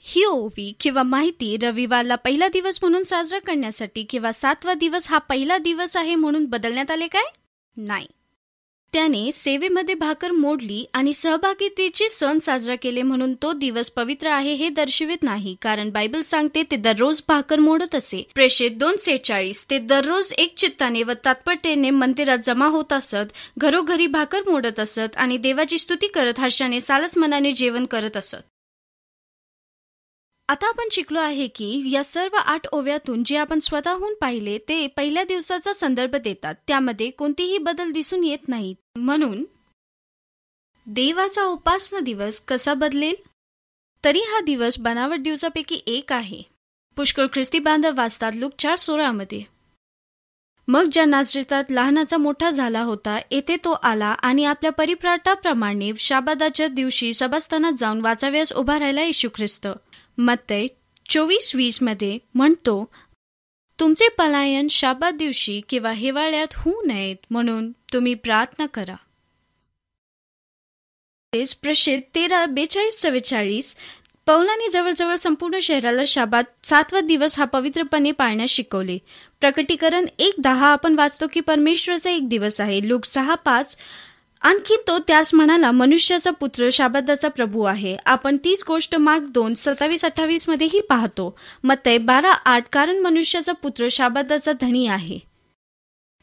ही 0.04 0.24
ओवी 0.24 0.72
किंवा 0.80 1.02
माहिती 1.02 1.56
रविवारला 1.56 2.14
पहिला 2.14 2.48
दिवस 2.48 2.78
म्हणून 2.82 3.02
साजरा 3.02 3.38
करण्यासाठी 3.38 4.02
किंवा 4.02 4.32
सातवा 4.32 4.74
दिवस 4.74 5.10
हा 5.10 5.18
पहिला 5.18 5.58
दिवस 5.58 5.96
आहे 5.96 6.14
म्हणून 6.14 6.44
बदलण्यात 6.44 6.90
आले 6.90 7.06
काय? 7.06 7.22
नाही. 7.76 8.06
त्याने 8.92 9.30
सेवेमध्ये 9.32 9.94
भाकर 9.94 10.30
मोडली 10.30 10.84
आणि 10.94 11.12
सहभागितेचे 11.14 12.08
सण 12.08 12.38
साजरा 12.38 12.74
केले 12.74 13.02
म्हणून 13.02 13.34
तो 13.42 13.52
दिवस 13.52 13.90
पवित्र 13.90 14.28
आहे 14.28 14.52
हे 14.54 14.68
दर्शवित 14.68 15.22
नाही 15.22 15.54
कारण 15.62 15.90
बायबल 15.90 16.22
सांगते 16.22 16.62
ते 16.62 16.76
दररोज 16.76 17.22
भाकर 17.28 17.58
मोडत 17.58 17.94
असे. 17.94 18.22
प्रेषित 18.34 18.70
दोन 18.70 18.96
सेचाळीस 18.96 19.64
ते 19.70 19.78
दररोज 19.78 20.32
एक 20.38 20.56
चित्ताने 20.56 21.02
व 21.02 21.12
तात्परतेने 21.24 21.90
मंदिरात 21.90 22.38
जमा 22.44 22.66
होत 22.66 22.92
असत 22.92 23.32
घरोघरी 23.58 24.06
भाकर 24.06 24.48
मोडत 24.48 24.80
असत 24.80 25.16
आणि 25.16 25.36
देवाची 25.38 25.78
स्तुती 25.78 26.06
करत 26.06 26.40
हर्षाने 26.40 26.80
सालस 26.80 27.18
मनाने 27.18 27.52
जेवण 27.52 27.84
करत 27.84 28.16
असत. 28.16 28.42
आता 30.48 30.68
आपण 30.68 30.88
शिकलो 30.92 31.20
आहे 31.20 31.46
की 31.48 31.90
या 31.92 32.04
सर्व 32.04 32.36
आठ 32.36 32.66
ओव्यातून 32.72 33.22
जे 33.24 33.36
आपण 33.36 33.58
स्वतःहून 33.58 34.14
पाहिले 34.14 34.58
ते 34.58 34.86
पहिल्या 34.86 35.24
दिवसाचा 35.24 35.72
संदर्भ 35.72 36.16
देतात. 36.16 36.54
त्यामध्ये 36.66 37.10
कोणतीही 37.10 37.58
बदल 37.58 37.90
दिसून 37.90 38.24
येत 38.24 38.48
नाहीत. 38.48 38.76
म्हणून 38.96 39.44
देवाचा 40.86 41.44
उपासना 41.44 42.00
दिवस 42.00 42.40
कसा 42.40 42.74
बदलेल? 42.74 43.14
तरी 44.04 44.20
हा 44.20 44.40
दिवस 44.40 44.78
बनावट 44.78 45.18
दिवसापैकी 45.18 45.80
एक 45.86 46.12
आहे. 46.12 46.42
पुष्कळ 46.96 47.26
ख्रिस्ती 47.32 47.58
बांधव 47.58 47.96
वाचतात 47.96 48.32
लुक 48.34 48.52
चार 48.58 48.76
सोळामध्ये. 48.76 49.42
मग 50.68 50.88
ज्या 50.92 51.04
नाजरेतात 51.04 51.64
लहानाचा 51.70 52.16
मोठा 52.16 52.50
झाला 52.50 52.82
होता 52.82 53.18
येथे 53.30 53.56
तो 53.56 53.72
आला 53.72 54.06
आणि 54.06 54.44
आपल्या 54.44 54.72
परिप्राटाप्रमाणे 54.72 55.90
शाबादाच्या 55.98 56.68
दिवशी 56.68 57.12
सभास्थानात 57.14 57.72
जाऊन 57.72 58.00
वाचाव्यास 58.00 58.52
उभा 58.52 58.78
राहिला 58.78 59.02
येशू 59.02 59.28
ख्रिस्त. 59.34 59.68
मत्तय 60.18 60.66
चोवीस 61.08 61.54
वीसमध्ये 61.54 62.18
म्हणतो 62.34 62.88
तुमचे 63.80 64.08
पलायन 64.08 64.68
शाबाद 64.68 65.14
दिवशी 65.14 65.60
किंवा 65.68 65.92
हिवाळ्यात 65.92 66.46
होऊ 66.52 66.82
नयेत 66.86 67.16
म्हणून 67.30 67.72
तुम्ही 67.72 68.14
प्रार्थना 68.14 68.66
करा. 68.66 68.94
प्रसिद्ध 71.62 72.14
तेरा 72.14 72.46
बेचाळीस 72.46 73.00
चव्वेचाळीस 73.00 73.76
पौलानी 74.26 74.68
जवळजवळ 74.68 75.14
संपूर्ण 75.14 75.58
शहराला 75.58 76.02
शाबात 76.06 76.44
सातवा 76.64 77.00
दिवस 77.00 77.38
हा 77.38 77.44
पवित्रपणे 77.44 78.12
पाळण्यास 78.12 78.50
शिकवले. 78.50 78.98
प्रकटीकरण 79.40 80.06
एक 80.18 80.34
दहा 80.38 80.66
आपण 80.66 80.94
वाचतो 80.94 81.24
की 81.32 81.40
परमेश्वराचा 81.40 82.10
एक 82.10 82.28
दिवस 82.28 82.60
आहे. 82.60 82.88
लोक 82.88 83.04
सहा 83.04 83.34
पाच 83.34 83.76
आणखी 84.42 84.76
तो 84.88 84.98
त्यास 84.98 85.34
म्हणाला 85.34 85.70
मनुष्याचा 85.70 86.30
पुत्र 86.30 86.68
शाबदाचा 86.72 87.28
प्रभू 87.28 87.62
आहे. 87.62 87.96
आपण 88.06 88.36
तीच 88.36 88.64
गोष्ट 88.68 88.96
माग 88.96 89.26
दोन 89.28 89.54
सत्तावीस 89.54 90.04
अठ्ठावीस 90.04 90.48
मध्येही 90.48 90.80
पाहतो. 90.80 91.34
मते 91.64 91.98
बारा 91.98 92.32
आठ 92.32 92.64
कारण 92.72 92.98
मनुष्याचा 92.98 93.52
पुत्र 93.52 93.88
शाबादाचा 93.90 94.52
धनी 94.60 94.86
आहे. 94.86 95.18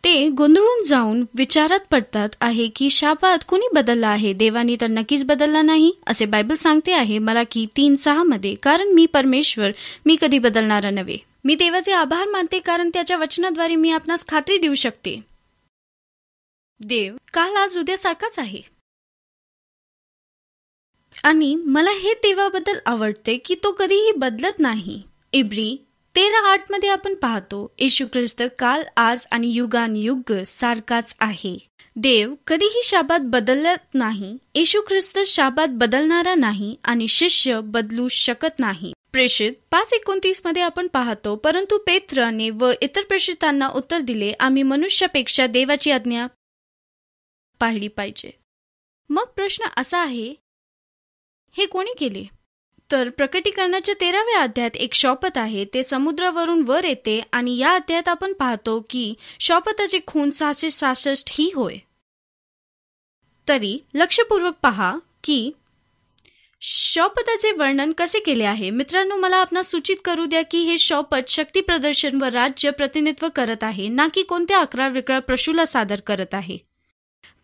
ते 0.03 0.27
गोंधळून 0.27 0.83
जाऊन 0.83 1.23
विचारात 1.35 1.79
पडतात 1.91 2.35
आहे 2.41 2.67
की 2.67 2.89
शाबाद 2.89 3.39
कुणी 3.47 3.67
बदलला 3.73 4.07
आहे? 4.07 4.33
देवानी 4.33 4.75
तर 4.81 4.87
नक्कीच 4.87 5.23
बदलला 5.23 5.61
नाही? 5.61 5.91
असे 6.07 6.25
बायबल 6.25 6.55
सांगते 6.55 6.93
आहे 6.93 7.17
मला 7.19 7.43
की 7.51 7.65
तीन 7.77 7.95
सहा 7.95 8.23
मध्ये 8.23 8.53
कारण 8.55 8.87
मी 8.87 9.05
परमेश्वर 9.05 9.71
मी 10.05 10.17
कधी 10.21 10.39
बदलणारा 10.39 10.89
नव्हे. 10.89 11.17
मी 11.45 11.55
देवाचे 11.55 11.91
आभार 11.91 12.27
मानते 12.27 12.59
कारण 12.59 12.89
त्याच्या 12.93 13.17
वचनाद्वारे 13.17 13.75
मी 13.75 13.91
आपणास 13.91 14.27
खात्री 14.27 14.57
देऊ 14.57 14.73
शकते. 14.73 15.19
देव 16.81 17.15
काल 17.33 17.55
आज 17.55 17.77
उद्यासारखाच 17.77 18.39
आहे. 18.39 18.61
आणि 21.23 21.55
मला 21.55 21.91
हे 21.91 22.13
देवाबद्दल 22.13 22.77
आवडते 22.85 23.37
की 23.37 23.55
तो 23.63 23.71
कधीही 23.71 24.11
बदलत 24.11 24.59
नाही. 24.59 25.01
इब्री 25.33 25.75
तेरा 26.15 26.39
आठमध्ये 26.51 26.89
आपण 26.89 27.13
पाहतो 27.13 27.73
येशू 27.79 28.05
ख्रिस्त 28.13 28.43
काल 28.59 28.83
आज 28.97 29.27
आणि 29.31 29.51
युगान 29.53 29.95
युग 29.95 30.33
सारखाच 30.47 31.15
आहे. 31.19 31.57
देव 31.95 32.33
कधीही 32.47 32.81
शाबात 32.83 33.19
बदलत 33.23 33.93
नाही 33.93 34.37
येशू 34.55 34.81
ख्रिस्त 34.81 35.19
शाबात 35.25 35.67
बदलणारा 35.71 36.35
नाही 36.35 36.75
आणि 36.83 37.07
शिष्य 37.07 37.59
बदलू 37.63 38.07
शकत 38.07 38.59
नाही. 38.59 38.93
प्रेषित 39.11 39.53
पाच 39.71 39.93
एकोणतीसमध्ये 39.93 40.61
आपण 40.61 40.87
पाहतो 40.87 41.35
परंतु 41.35 41.77
पेत्राने 41.77 42.49
व 42.49 42.71
इतर 42.81 43.01
प्रेषितांना 43.01 43.67
उत्तर 43.67 43.99
दिले 43.99 44.33
आम्ही 44.39 44.63
मनुष्यापेक्षा 44.63 45.47
देवाची 45.47 45.91
आज्ञा 45.91 46.27
पाहिली 47.59 47.87
पाहिजे. 47.87 48.31
मग 49.09 49.25
प्रश्न 49.35 49.65
असा 49.77 49.99
आहे 49.99 50.33
हे 51.57 51.65
कोणी 51.65 51.93
केले? 51.97 52.23
तर 52.91 53.09
प्रकटीकरणाच्या 53.09 53.95
तेराव्या 54.01 54.41
अध्यायात 54.41 54.75
एक 54.75 54.93
शॉपत 54.93 55.37
आहे 55.37 55.65
ते 55.73 55.83
समुद्रावरून 55.83 56.61
वर 56.61 56.85
येते 56.85 57.21
आणि 57.33 57.57
या 57.57 57.73
अध्यायात 57.75 58.07
आपण 58.07 58.33
पाहतो 58.33 58.85
की 58.89 59.13
शॉपताचे 59.39 59.99
खून 60.07 60.29
सहाशे 60.29 60.69
सहासष्ट 60.69 61.29
ही 61.31 61.51
होय. 61.55 61.75
तरी 63.47 63.79
लक्षपूर्वक 63.93 64.55
पहा 64.63 64.97
की 65.23 65.51
शौपताचे 66.61 67.51
वर्णन 67.51 67.91
कसे 67.97 68.19
केले 68.19 68.43
आहे? 68.43 68.69
मित्रांनो 68.69 69.15
मला 69.15 69.37
आपण 69.37 69.61
सूचित 69.61 69.97
करू 70.05 70.25
द्या 70.25 70.41
की 70.51 70.63
हे 70.63 70.77
शौपत 70.77 71.29
शक्ती 71.29 71.61
प्रदर्शन 71.61 72.21
व 72.21 72.25
राज्य 72.25 72.71
प्रतिनिधित्व 72.71 73.27
करत 73.35 73.63
आहे 73.63 73.87
ना 73.87 74.07
की 74.13 74.23
कोणत्या 74.23 74.59
अकरा 74.59 74.87
विकरा 74.87 75.19
प्रशूला 75.19 75.65
सादर 75.65 75.99
करत 75.99 76.33
आहे. 76.33 76.68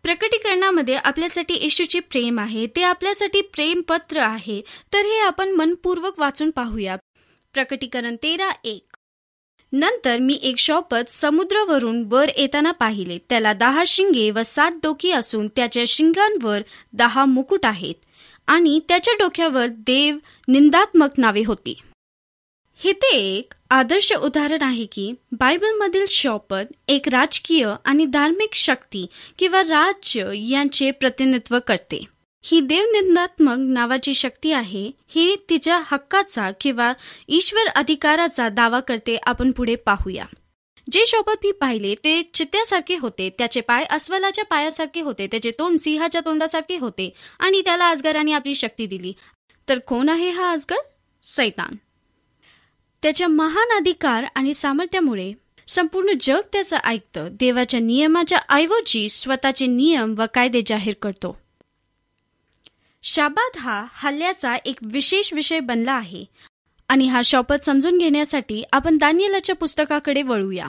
प्रकटीकरणामध्ये 0.06 0.94
आपल्यासाठी 0.94 1.54
येशूचे 1.54 2.00
प्रेम 2.00 2.40
आहे 2.40 2.66
ते 2.66 2.82
आपल्यासाठी 2.82 3.40
प्रेमपत्र 3.40 4.16
आहे. 4.16 4.62
तर 4.92 4.98
हे 4.98 5.18
आपण 5.18 5.48
मनपूर्वक 5.48 6.20
वाचून 6.20 6.50
पाहूया. 6.50 6.96
प्रकटीकरण 7.52 8.16
तेरा 8.22 8.50
एक. 8.64 8.96
नंतर 9.72 10.18
मी 10.18 10.38
एक 10.42 10.58
शॉपत 10.58 11.08
समुद्रावरून 11.08 12.06
वर 12.10 12.30
येताना 12.36 12.70
पाहिले. 12.70 13.18
त्याला 13.28 13.52
दहा 13.52 13.84
शिंगे 13.86 14.30
व 14.30 14.42
सात 14.46 14.70
डोकी 14.82 15.10
असून 15.10 15.46
त्याच्या 15.46 15.84
शिंगांवर 15.86 16.60
दहा 16.92 17.24
मुकुट 17.24 17.66
आहेत. 17.66 17.94
आणि 18.46 18.80
त्याच्या 18.88 19.14
डोक्यावर 19.14 19.66
देव 19.66 20.16
निंदात्मक 20.48 21.10
नावे 21.18 21.42
होती. 21.46 21.78
हे 22.78 22.92
ते 22.92 23.16
एक 23.16 23.54
आदर्श 23.70 24.12
उदाहरण 24.12 24.62
आहे 24.62 24.84
की 24.84 25.12
बायबलमधील 25.32 26.04
शॉपत 26.10 26.72
एक 26.88 27.08
राजकीय 27.08 27.68
आणि 27.84 28.06
धार्मिक 28.06 28.54
शक्ती 28.54 29.06
किंवा 29.38 29.60
राज्य 29.60 30.30
यांचे 30.34 30.90
प्रतिनिधित्व 30.90 31.58
करते. 31.66 32.04
ही 32.44 32.60
देवनिंदात्मक 32.60 33.56
नावाची 33.58 34.14
शक्ती 34.14 34.52
आहे 34.52 34.90
ही 35.08 35.36
तिच्या 35.50 35.80
हक्काचा 35.86 36.50
किंवा 36.60 36.92
ईश्वर 37.28 37.66
अधिकाराचा 37.66 38.48
दावा 38.48 38.80
करते 38.80 39.16
आपण 39.26 39.50
पुढे 39.50 39.74
पाहूया. 39.74 40.24
जे 40.90 41.06
शोभत 41.06 41.44
मी 41.44 41.52
पाहिले 41.52 41.94
ते 41.94 42.22
चित्त्यासारखे 42.34 42.96
होते 42.96 43.30
त्याचे 43.38 43.60
पाय 43.60 43.84
अस्वलाच्या 43.84 44.44
पायासारखे 44.44 45.00
होते 45.00 45.26
त्याचे 45.26 45.50
तोंड 45.50 45.78
सिंहाच्या 45.78 46.20
तोंडासारखे 46.20 46.76
होते 46.76 47.12
आणि 47.38 47.60
त्याला 47.60 47.88
अजगराने 47.88 48.32
आपली 48.32 48.54
शक्ती 48.54 48.86
दिली. 48.86 49.12
तर 49.68 49.78
कोण 49.78 50.08
आहे 50.08 50.30
हा 50.30 50.50
अजगर? 50.50 50.76
सैतान. 51.22 51.74
त्याच्या 53.06 53.28
महान 53.28 53.76
अधिकार 53.76 54.24
आणि 54.34 54.54
सामर्थ्यामुळे 54.54 55.32
संपूर्ण 55.66 56.08
जग 56.20 56.40
त्याचं 56.52 56.76
ऐकतं. 56.84 57.28
देवाच्या 57.30 57.80
नियमाच्या 57.80 58.38
ऐवजी 58.48 59.08
स्वतःचे 59.08 59.66
नियम 59.66 60.14
व 60.18 60.22
कायदे 60.34 60.60
जाहीर 60.66 60.94
करतो. 61.02 61.40
शाबाद 63.02 63.58
हा 63.58 63.86
हल्ल्याचा 63.92 64.56
एक 64.56 64.78
विशेष 64.82 65.32
विषय 65.32 65.60
बनला 65.60 65.92
आहे. 65.92 66.24
आणि 66.88 67.06
हा 67.06 67.22
शपथ 67.22 67.64
समजून 67.64 67.98
घेण्यासाठी 67.98 68.64
आपण 68.72 68.96
दानियलाच्या 68.96 69.54
पुस्तकाकडे 69.54 70.22
वळूया. 70.22 70.66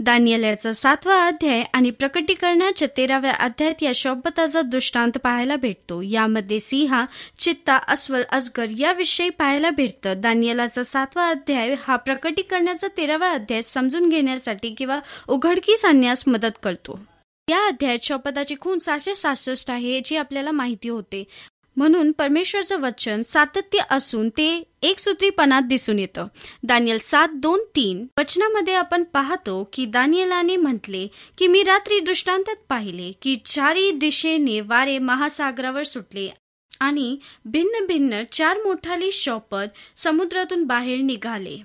दानियलचा 0.00 0.72
सातवा 0.72 1.26
अध्याय 1.26 1.64
आणि 1.72 1.90
प्रकटीकरणाच्या 1.90 2.88
तेराव्या 2.96 3.32
अध्यायात 3.32 3.82
या 3.82 3.90
शब्दाचा 3.94 4.62
दृष्टांत 4.62 5.18
पाहायला 5.18 5.56
भेटतो. 5.56 6.02
यामध्ये 6.02 6.60
सिंहा 6.60 7.04
चित्ता 7.38 7.76
अस्वल 7.76 8.22
अजगर 8.30 8.66
याविषयी 8.78 9.28
पाहायला 9.28 9.70
भेटतं. 9.70 10.20
दानियलाचा 10.20 10.82
सातवा 10.82 11.28
अध्याय 11.28 11.74
हा 11.82 11.96
प्रकटीकरणाचा 11.96 12.86
तेरावा 12.96 13.30
अध्याय 13.30 13.62
समजून 13.62 14.08
घेण्यासाठी 14.08 14.74
किंवा 14.74 15.00
उघडकीस 15.28 15.84
आणण्यास 15.84 16.24
मदत 16.26 16.58
करतो. 16.62 17.00
या 17.50 17.66
अध्यायात 17.66 17.98
शपथाची 18.02 18.54
खून 18.60 18.78
सहाशे 18.78 19.14
सहासष्ट 19.14 19.70
आहे 19.70 19.94
याची 19.94 20.16
आपल्याला 20.16 20.50
माहिती 20.50 20.88
होते. 20.88 21.24
म्हणून 21.78 22.10
परमेश्वरचं 22.12 22.80
वचन 22.80 23.22
सातत्य 23.22 23.78
असून 23.90 24.28
ते 24.28 24.62
एकसूत्रीपणात 24.82 25.62
दिसून 25.62 25.98
येतं. 25.98 26.26
दानियल 26.62 26.98
सात 27.02 27.28
दोन 27.34 27.60
तीन. 27.76 28.06
वचनामध्ये 28.18 28.74
आपण 28.74 29.04
पाहतो 29.04 29.68
की 29.72 29.84
दानियलाने 29.86 30.56
म्हटले 30.56 31.06
की 31.38 31.46
मी 31.46 31.62
रात्री 31.62 32.00
दृष्टांतात 32.00 32.56
पाहिले 32.68 33.12
की 33.22 33.36
चारी 33.46 33.90
दिशेने 33.90 34.60
वारे 34.60 34.98
महासागरावर 34.98 35.82
सुटले 35.82 36.28
आणि 36.80 37.16
भिन्न 37.44 37.86
भिन्न 37.86 38.22
चार 38.32 38.56
मोठाली 38.56 39.10
शपथ 39.12 39.78
समुद्रातून 39.96 40.64
बाहेर 40.64 41.00
निघाले. 41.00 41.56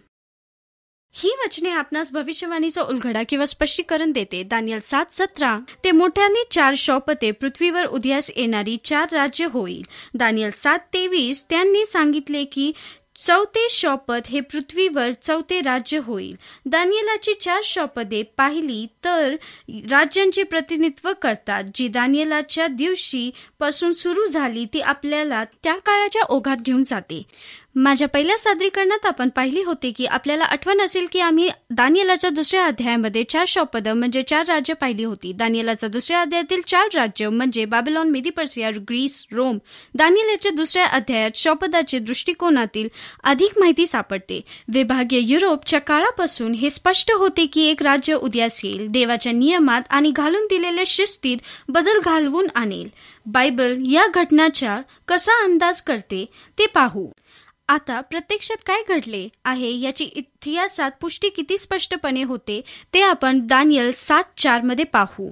ही 1.15 1.31
वचने 1.45 1.69
आपणास 1.69 2.11
भविष्यवाणीचा 2.11 2.81
उलगडा 2.81 3.21
किंवा 3.29 3.45
स्पष्टीकरण 3.45 4.11
देते. 4.11 4.43
दानियल 4.43 4.79
सात 4.79 5.05
सतरा. 5.11 5.59
ते 5.83 5.91
मोठ्याने 5.91 6.43
चार 6.51 6.73
शौपते 6.77 7.31
पृथ्वीवर 7.31 7.85
उदयास 7.85 8.31
येणारी 8.35 8.77
चार 8.83 9.07
राज्य 9.11 9.45
होईल. 9.45 9.81
दानियल 10.13 10.51
सात 10.51 10.79
तेवीस. 10.93 11.45
त्यांनी 11.49 11.85
सांगितले 11.85 12.43
की 12.45 12.71
चौथे 13.17 13.67
शपथ 13.69 14.27
हे 14.29 14.39
पृथ्वीवर 14.39 15.09
चौथे 15.21 15.61
राज्य 15.61 15.97
होईल. 15.97 16.35
दानियलाची 16.65 17.33
चार 17.33 17.61
शौपदे 17.63 18.23
पाहिली 18.37 18.87
तर 19.05 19.35
राज्यांचे 19.69 20.43
प्रतिनिधित्व 20.43 21.11
करतात. 21.21 21.63
जी 21.75 21.87
दानियलाच्या 21.87 22.67
दिवशी 22.67 23.31
पासून 23.59 23.93
सुरू 23.93 24.25
झाली 24.25 24.65
ती 24.65 24.81
आपल्याला 24.81 25.43
त्या 25.43 25.75
काळाच्या 25.75 26.21
ओघात 26.21 26.57
घेऊन 26.57 26.83
जाते. 26.83 27.23
माझ्या 27.75 28.07
पहिल्या 28.07 28.37
सादरीकरणात 28.37 29.05
आपण 29.05 29.29
पाहिली 29.29 29.61
होती 29.61 29.91
की 29.91 30.05
आपल्याला 30.05 30.43
आठवण 30.43 30.81
असेल 30.81 31.05
की 31.11 31.19
आम्ही 31.19 31.49
दानियलाच्या 31.69 32.29
दुसऱ्या 32.29 32.65
अध्यायामध्ये 32.65 33.23
चार 33.23 33.45
शौपद 33.47 33.87
म्हणजे 33.87 34.21
चार 34.21 34.45
राज्य 34.47 34.73
पाहिली 34.73 35.03
होती. 35.03 35.31
दानियलाच्या 35.31 35.89
दुसऱ्या 35.89 36.21
अध्यायातील 36.21 36.61
चार 36.67 36.87
राज्य 36.95 37.29
म्हणजे 37.29 37.65
बाबेलॉन 37.65 38.09
मेदीपर्सिया 38.09 38.69
ग्रीस 38.89 39.25
रोम. 39.31 39.57
दानियलाच्या 39.95 40.51
दुसऱ्या 40.51 40.85
अध्यायात 40.85 41.31
शपदाचे 41.35 41.99
दृष्टिकोनातील 41.99 42.87
अधिक 43.23 43.59
माहिती 43.59 43.87
सापडते. 43.87 44.41
विभागीय 44.67 45.19
युरोपच्या 45.19 45.79
काळापासून 45.79 46.53
हे 46.53 46.69
स्पष्ट 46.69 47.11
होते 47.11 47.45
की 47.45 47.65
एक 47.65 47.83
राज्य 47.83 48.13
उद्यास 48.13 48.65
येईल. 48.65 48.87
देवाच्या 48.87 49.31
नियमात 49.31 49.81
आणि 49.89 50.11
घालून 50.11 50.45
दिलेल्या 50.45 50.83
शिस्तीत 50.87 51.37
बदल 51.69 51.99
घालवून 52.05 52.47
आणेल. 52.55 52.89
बायबल 53.25 53.83
या 53.91 54.07
घटनाच्या 54.15 54.81
कसा 55.07 55.43
अंदाज 55.43 55.81
करते 55.81 56.25
ते 56.59 56.65
पाहू. 56.65 57.07
आता 57.67 58.01
प्रत्यक्षात 58.01 58.63
काय 58.65 58.81
घडले 58.89 59.29
आहे 59.45 59.79
याची 59.79 60.03
इतिहासात 60.03 60.91
पुष्टी 61.01 61.29
किती 61.29 61.57
स्पष्टपणे 61.57 62.23
होते 62.23 62.61
ते 62.93 63.01
आपण 63.01 63.39
दानियल 63.47 63.91
सात 63.91 64.23
चारमध्ये 64.37 64.85
पाहू. 64.85 65.31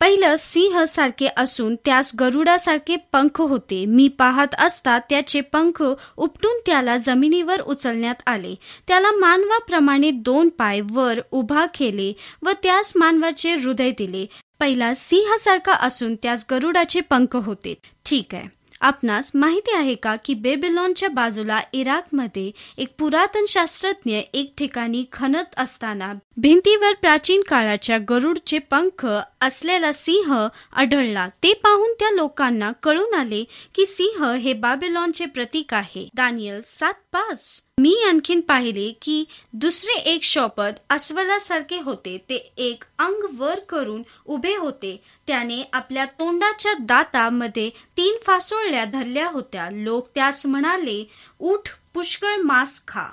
पहिलं 0.00 0.36
सिंह 0.38 0.84
सारखे 0.84 1.28
असून 1.36 1.74
त्यास 1.84 2.12
गरुडासारखे 2.20 2.96
पंख 3.12 3.40
होते. 3.40 3.86
मी 3.86 4.08
पाहत 4.08 4.54
असता 4.58 4.98
त्याचे 4.98 5.40
पंख 5.40 5.82
उपटून 6.16 6.60
त्याला 6.66 6.96
जमिनीवर 6.96 7.60
उचलण्यात 7.60 8.22
आले. 8.26 8.54
त्याला 8.88 9.10
मानवाप्रमाणे 9.10 10.10
दोन 10.10 10.48
पाय 10.48 10.80
वर 10.90 11.20
उभा 11.30 11.66
केले 11.66 12.12
व 12.42 12.50
त्यास 12.62 12.92
मानवाचे 12.96 13.54
हृदय 13.54 13.90
दिले. 13.90 14.26
पहिला 14.60 14.94
सिंहासारखा 14.94 15.72
असून 15.72 16.16
त्यास 16.16 16.46
गरुडाचे 16.50 17.00
पंख 17.00 17.36
होते. 17.36 17.74
ठीक 18.04 18.34
आहे. 18.34 18.59
आपणास 18.80 19.30
माहिती 19.34 19.74
आहे 19.76 19.94
का 19.94 20.14
की 20.24 20.34
बेबिलॉनच्या 20.34 21.08
बाजूला 21.08 21.60
इराकमध्ये 21.72 22.50
एक 22.78 22.94
पुरातन 22.98 23.44
शास्त्रज्ञ 23.48 24.20
एक 24.32 24.52
ठिकाणी 24.58 25.04
खणत 25.12 25.54
असताना 25.56 26.12
भिंतीवर 26.36 26.92
प्राचीन 26.92 27.40
काळाच्या 27.48 27.98
गरुडचे 28.08 28.58
पंख 28.70 29.06
असलेला 29.40 29.92
सिंह 29.92 30.48
आढळला. 30.72 31.28
ते 31.28 31.52
पाहून 31.52 31.92
त्या 31.98 32.10
लोकांना 32.10 32.72
कळून 32.82 33.14
आले 33.14 33.44
की 33.74 33.86
सिंह 33.86 34.32
हे 34.32 34.52
बाबेलॉनचे 34.52 35.26
प्रतीक 35.26 35.74
आहे. 35.74 36.08
दानियल 36.14 36.60
सात 36.64 36.94
पाच. 37.12 37.62
मी 37.78 38.02
आणखीन 38.08 38.40
पाहिले 38.40 38.92
की 39.02 39.24
दुसरे 39.52 39.92
एक 39.92 40.24
शॉपद 40.24 40.72
अस्वलासारखे 40.90 41.80
होते. 41.80 42.18
ते 42.18 42.52
एक 42.56 42.84
अंग 42.98 43.26
वर 43.32 43.58
करून 43.58 44.02
उभे 44.26 44.56
होते. 44.56 45.02
त्याने 45.26 45.62
आपल्या 45.72 46.04
तोंडाच्या 46.04 46.72
दातामध्ये 46.80 47.70
तीन 47.96 48.16
फासोळ्या 48.26 48.84
धरल्या 48.84 49.28
होत्या. 49.28 49.68
लोक 49.70 50.08
त्यास 50.14 50.46
म्हणाले 50.46 51.10
उठ 51.38 51.68
पुष्कळ 51.94 52.36
मांस 52.36 52.82
खा. 52.88 53.06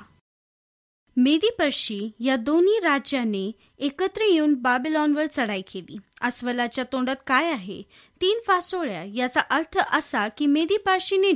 मेदी 1.19 1.49
पर्शी 1.59 2.11
या 2.19 2.35
दोन्ही 2.35 2.79
राज्याने 2.83 3.51
एकत्र 3.79 4.21
येऊन 4.21 4.53
बाबेलॉनवर 4.53 5.25
चढाई 5.25 5.61
केली. 5.61 5.97
अस्वलाच्या 6.21 6.83
तोंडात 6.83 7.15
काय 7.27 7.51
आहे? 7.51 7.81
तीन 8.21 8.39
फासोळ्या 8.47 9.03
याचा 9.15 9.39
अर्थ 9.39 9.77
असा 9.93 10.27
की 10.27 10.45
मेदी 10.45 10.77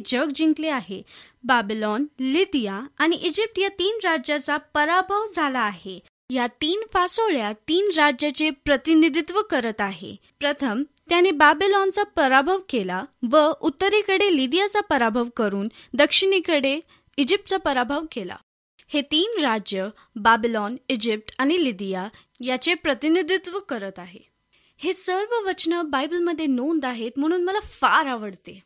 जग 0.06 0.28
जिंकले 0.36 0.68
आहे. 0.68 1.02
बाबेलॉन 1.44 2.06
लिदिया 2.20 2.82
आणि 2.98 3.16
इजिप्त 3.16 3.60
या 3.60 3.70
तीन 3.70 3.98
राज्याचा 4.04 4.58
पराभव 4.58 5.26
झाला 5.36 5.60
आहे. 5.60 6.00
या 6.30 6.48
तीन 6.48 6.82
फासोळ्या 6.94 7.52
तीन 7.52 7.90
राज्याचे 7.98 8.50
प्रतिनिधित्व 8.50 9.42
करत 9.42 9.82
आहे. 9.82 10.16
प्रथम 10.40 10.84
त्याने 11.10 11.32
बाबेलॉनचा 11.32 12.04
पराभव 12.04 12.58
केला 12.70 13.04
व 13.32 13.52
उत्तरेकडे 13.62 14.38
लिदियाचा 14.38 14.82
पराभव 14.82 15.26
करून 15.38 15.68
दक्षिणेकडे 15.94 16.80
इजिप्तचा 17.18 17.58
पराभव 17.58 18.02
केला. 18.12 18.36
हे 18.94 19.02
तीन 19.02 19.42
राज्य 19.42 19.88
बाबिलॉन 20.16 20.76
इजिप्त 20.90 21.32
आणि 21.38 21.64
लिदिया 21.64 22.08
याचे 22.40 22.74
प्रतिनिधित्व 22.74 23.60
करत 23.60 24.00
आहे. 24.00 24.20
हे 24.78 24.94
सर्व 24.94 25.48
वचनं 25.48 25.90
बायबलमध्ये 25.90 26.46
नोंद 26.46 26.86
आहेत 26.86 27.12
म्हणून 27.18 27.44
मला 27.44 27.60
फार 27.60 28.06
आवडते. 28.06 28.60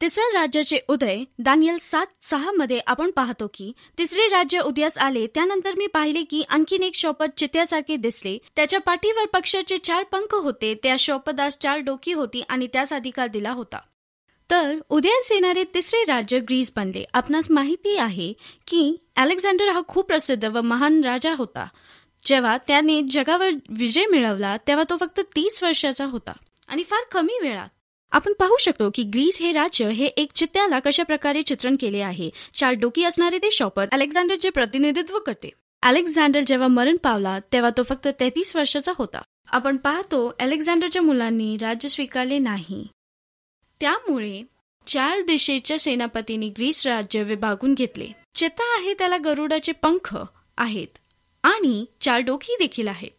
तिसऱ्या 0.00 0.40
राज्याचे 0.40 0.78
उदय 0.88 1.22
दानियल 1.38 1.76
सात 1.76 2.06
सहा 2.22 2.52
मध्ये 2.52 2.80
आपण 2.86 3.10
पाहतो 3.10 3.46
की 3.54 3.72
तिसरे 3.98 4.26
राज्य 4.28 4.60
उदयास 4.60 4.98
आले 4.98 5.26
त्यानंतर 5.26 5.74
मी 5.74 5.86
पाहिले 5.86 6.22
की 6.22 6.42
आणखीन 6.48 6.82
एक 6.82 6.94
शौपद 6.94 7.30
चित्यासारखे 7.36 7.96
दिसले. 7.96 8.38
त्याच्या 8.56 8.80
पाठीवर 8.80 9.26
पक्षाचे 9.26 9.78
चार 9.78 10.02
पंख 10.02 10.34
होते 10.34 10.74
त्या 10.82 10.96
शौपदास 10.98 11.58
चार 11.58 11.78
डोकी 11.78 12.12
होती 12.12 12.42
आणि 12.48 12.66
त्यास 12.66 12.92
अधिकार 12.92 13.26
दिला 13.26 13.50
होता. 13.50 13.78
तर 14.50 14.76
उदयास 14.88 15.32
येणारे 15.32 15.64
तिसरे 15.64 16.04
राज्य 16.04 16.38
ग्रीस 16.38 16.72
बनले. 16.76 17.04
आपणास 17.12 17.50
माहिती 17.50 17.96
आहे 17.96 18.32
की 18.66 18.96
अलेक्झांडर 19.16 19.68
हा 19.68 19.80
खूप 19.88 20.06
प्रसिद्ध 20.06 20.44
व 20.44 20.60
महान 20.60 21.00
राजा 21.04 21.34
होता. 21.34 21.66
जेव्हा 22.24 22.58
त्याने 22.66 23.02
जगावर 23.10 23.50
विजय 23.68 24.06
मिळवला 24.10 24.56
तेव्हा 24.56 24.84
तो 24.90 24.96
फक्त 24.96 25.20
तीस 25.20 25.62
वर्षाचा 25.62 26.04
होता. 26.04 26.32
आणि 26.68 26.82
फार 26.82 27.00
कमी 27.12 27.38
वेळात. 27.42 27.68
आपण 28.12 28.32
पाहू 28.32 28.56
शकतो 28.60 28.90
की 28.94 29.02
ग्रीस 29.02 29.40
हे 29.40 29.52
राज्य 29.52 29.90
हे 29.90 30.06
एक 30.06 30.32
चित्त्याला 30.34 30.78
कशा 30.78 31.02
प्रकारे 31.02 31.42
चित्रण 31.42 31.76
केले 31.80 32.00
आहे. 32.00 32.30
चार 32.54 32.72
डोकी 32.72 33.04
असणारे 33.04 33.38
ते 33.38 33.50
शॉपर 33.50 33.86
अलेक्झांडरचे 33.92 34.50
प्रतिनिधित्व 34.50 35.18
करते. 35.18 35.50
अलेक्झांडर 35.82 36.40
जेव्हा 36.40 36.68
मरण 36.68 36.96
पावला 36.96 37.38
तेव्हा 37.52 37.70
तो 37.70 37.82
फक्त 37.82 38.08
तेहतीस 38.20 38.56
वर्षाचा 38.56 38.92
होता. 38.98 39.22
आपण 39.50 39.76
पाहतो 39.76 40.34
अलेक्झांडरच्या 40.40 41.02
मुलांनी 41.02 41.56
राज्य 41.56 41.88
स्वीकारले 41.88 42.38
नाही. 42.38 42.86
त्यामुळे 43.80 44.42
चार 44.86 45.20
दिशेच्या 45.20 45.78
सेनापतींनी 45.78 46.48
ग्रीस 46.48 46.86
राज्य 46.86 47.22
विभागून 47.22 47.74
घेतले. 47.74 48.08
चेता 48.34 48.78
आहे 48.78 48.94
त्याला 48.94 49.16
गरुडाचे 49.16 49.72
पंख 49.72 50.16
आहेत 50.58 50.98
आणि 51.42 51.84
चार 52.00 52.18
डोकी 52.18 52.56
देखील 52.58 52.88
आहेत. 52.88 53.10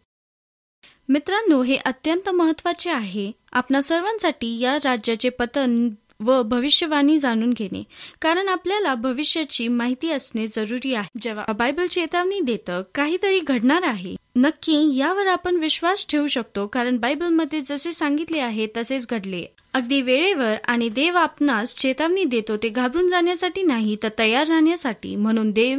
मित्रांनो 1.08 1.62
हे 1.62 1.76
अत्यंत 1.76 2.28
महत्त्वाचे 2.28 2.90
आहे. 2.90 3.32
आपणा 3.52 3.80
सर्वांसाठी 3.80 4.58
या 4.58 4.76
राज्याचे 4.76 5.28
पतन 5.28 5.88
व 6.20 6.42
भविष्यवाणी 6.42 7.18
जाणून 7.18 7.50
घेणे. 7.50 7.82
कारण 8.22 8.48
आपल्याला 8.48 8.94
भविष्याची 8.94 9.68
माहिती 9.68 10.10
असणे 10.10 10.46
जरुरी 10.46 10.94
आहे. 10.94 11.18
जेव्हा 11.20 11.52
बायबल 11.52 11.86
चेतावणी 11.86 12.40
देतं 12.40 12.82
काहीतरी 12.94 13.40
घडणार 13.40 13.82
आहे. 13.82 14.14
नक्की 14.36 14.96
यावर 14.96 15.26
आपण 15.26 15.56
विश्वास 15.56 16.06
ठेवू 16.08 16.26
शकतो. 16.26 16.66
कारण 16.66 16.96
बायबलमध्ये 16.96 17.60
जसे 17.60 17.92
सांगितले 17.92 18.38
आहे 18.38 18.66
तसेच 18.76 19.06
घडले. 19.10 19.44
अगदी 19.74 20.00
वेळेवर 20.02 20.54
आणि 20.64 20.88
देव 20.88 21.16
आपणास 21.16 21.76
चेतावणी 21.76 22.24
देतो 22.24 22.56
ते 22.56 22.68
घाबरून 22.68 23.08
जाण्यासाठी 23.08 23.62
नाही 23.62 23.96
तर 24.02 24.08
तयार 24.18 24.46
राहण्यासाठी. 24.46 25.16
म्हणून 25.16 25.50
देव 25.50 25.78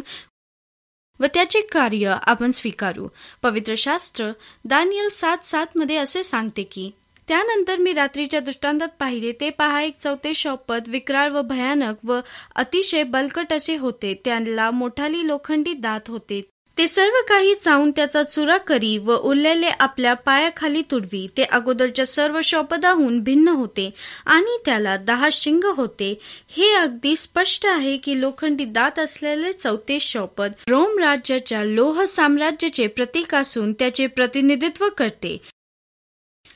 व 1.19 1.26
त्याचे 1.34 1.62
कार्य 1.62 2.15
आपण 2.21 2.52
स्वीकारू. 2.52 3.08
पवित्र 3.43 3.73
शास्त्र 3.78 4.32
दानियल 4.65 5.10
सात 5.10 5.45
सात 5.45 5.67
मध्ये 5.76 5.95
असे 5.95 6.23
सांगते 6.23 6.63
की 6.63 6.91
त्यानंतर 7.28 7.78
मी 7.78 7.94
रात्रीच्या 7.94 8.40
दृष्टांतात 8.40 8.90
पाहिले 9.00 9.32
ते 9.32 9.50
पहा 9.50 9.82
एक 9.82 9.96
चौथे 10.00 10.34
शौपद 10.34 10.88
विक्राळ 10.88 11.30
व 11.30 11.42
भयानक 11.42 11.96
व 12.04 12.20
अतिशय 12.56 13.04
बलकट 13.04 13.54
असे 13.54 13.76
होते. 13.78 14.13
त्यांना 14.26 14.70
मोठाली 14.72 15.28
लोखंडी 15.28 15.74
दात 15.74 16.10
होते. 16.10 16.42
ते 16.78 16.86
सर्व 16.88 17.16
काही 17.30 17.54
चावून 17.56 17.92
त्याचा 17.92 18.22
चुरा 18.24 18.58
करी 18.58 18.98
व 18.98 19.16
उरलेले 19.16 19.68
आपल्या 19.80 20.13
पायाखाली 20.13 20.82
तुडवी. 20.92 21.26
ते 21.38 21.44
अगोदरच्या 21.44 22.06
सर्व 22.06 22.40
शौपदाहून 22.44 23.20
भिन्न 23.20 23.48
होते 23.48 23.90
आणि 24.26 24.58
त्याला 24.66 24.96
दहा 24.98 25.30
शिंग 25.32 25.63
होते. 25.78 26.13
हे 26.50 26.72
अगदी 26.76 27.16
स्पष्ट 27.16 27.66
आहे 27.66 27.98
की 27.98 28.20
लोखंडी 28.22 28.66
दात 28.66 29.00
असलेले 29.00 29.52
चौथे 29.52 30.00
शौपद 30.00 30.54
रोम 30.70 30.98
राज्याच्या 31.00 31.63
लोह 31.63 32.04
साम्राज्याचे 32.06 32.88
प्रतीक 32.88 33.36
असून 33.36 33.74
त्याचे 33.74 34.08
प्रतिनिधित्व 34.08 34.90
करते. 34.98 35.38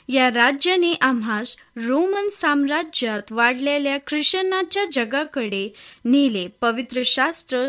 या 0.10 0.30
राज्याने 0.30 0.94
आम्हास 0.94 1.56
रोमन 1.76 2.30
साम्राज्यात 2.30 3.32
वाढलेल्या 3.32 3.98
ख्रिश्चनाच्या 4.08 4.86
जगाकडे 4.92 5.68
नेले. 6.06 6.48
पवित्र 6.62 7.02
शास्त्र 7.06 7.68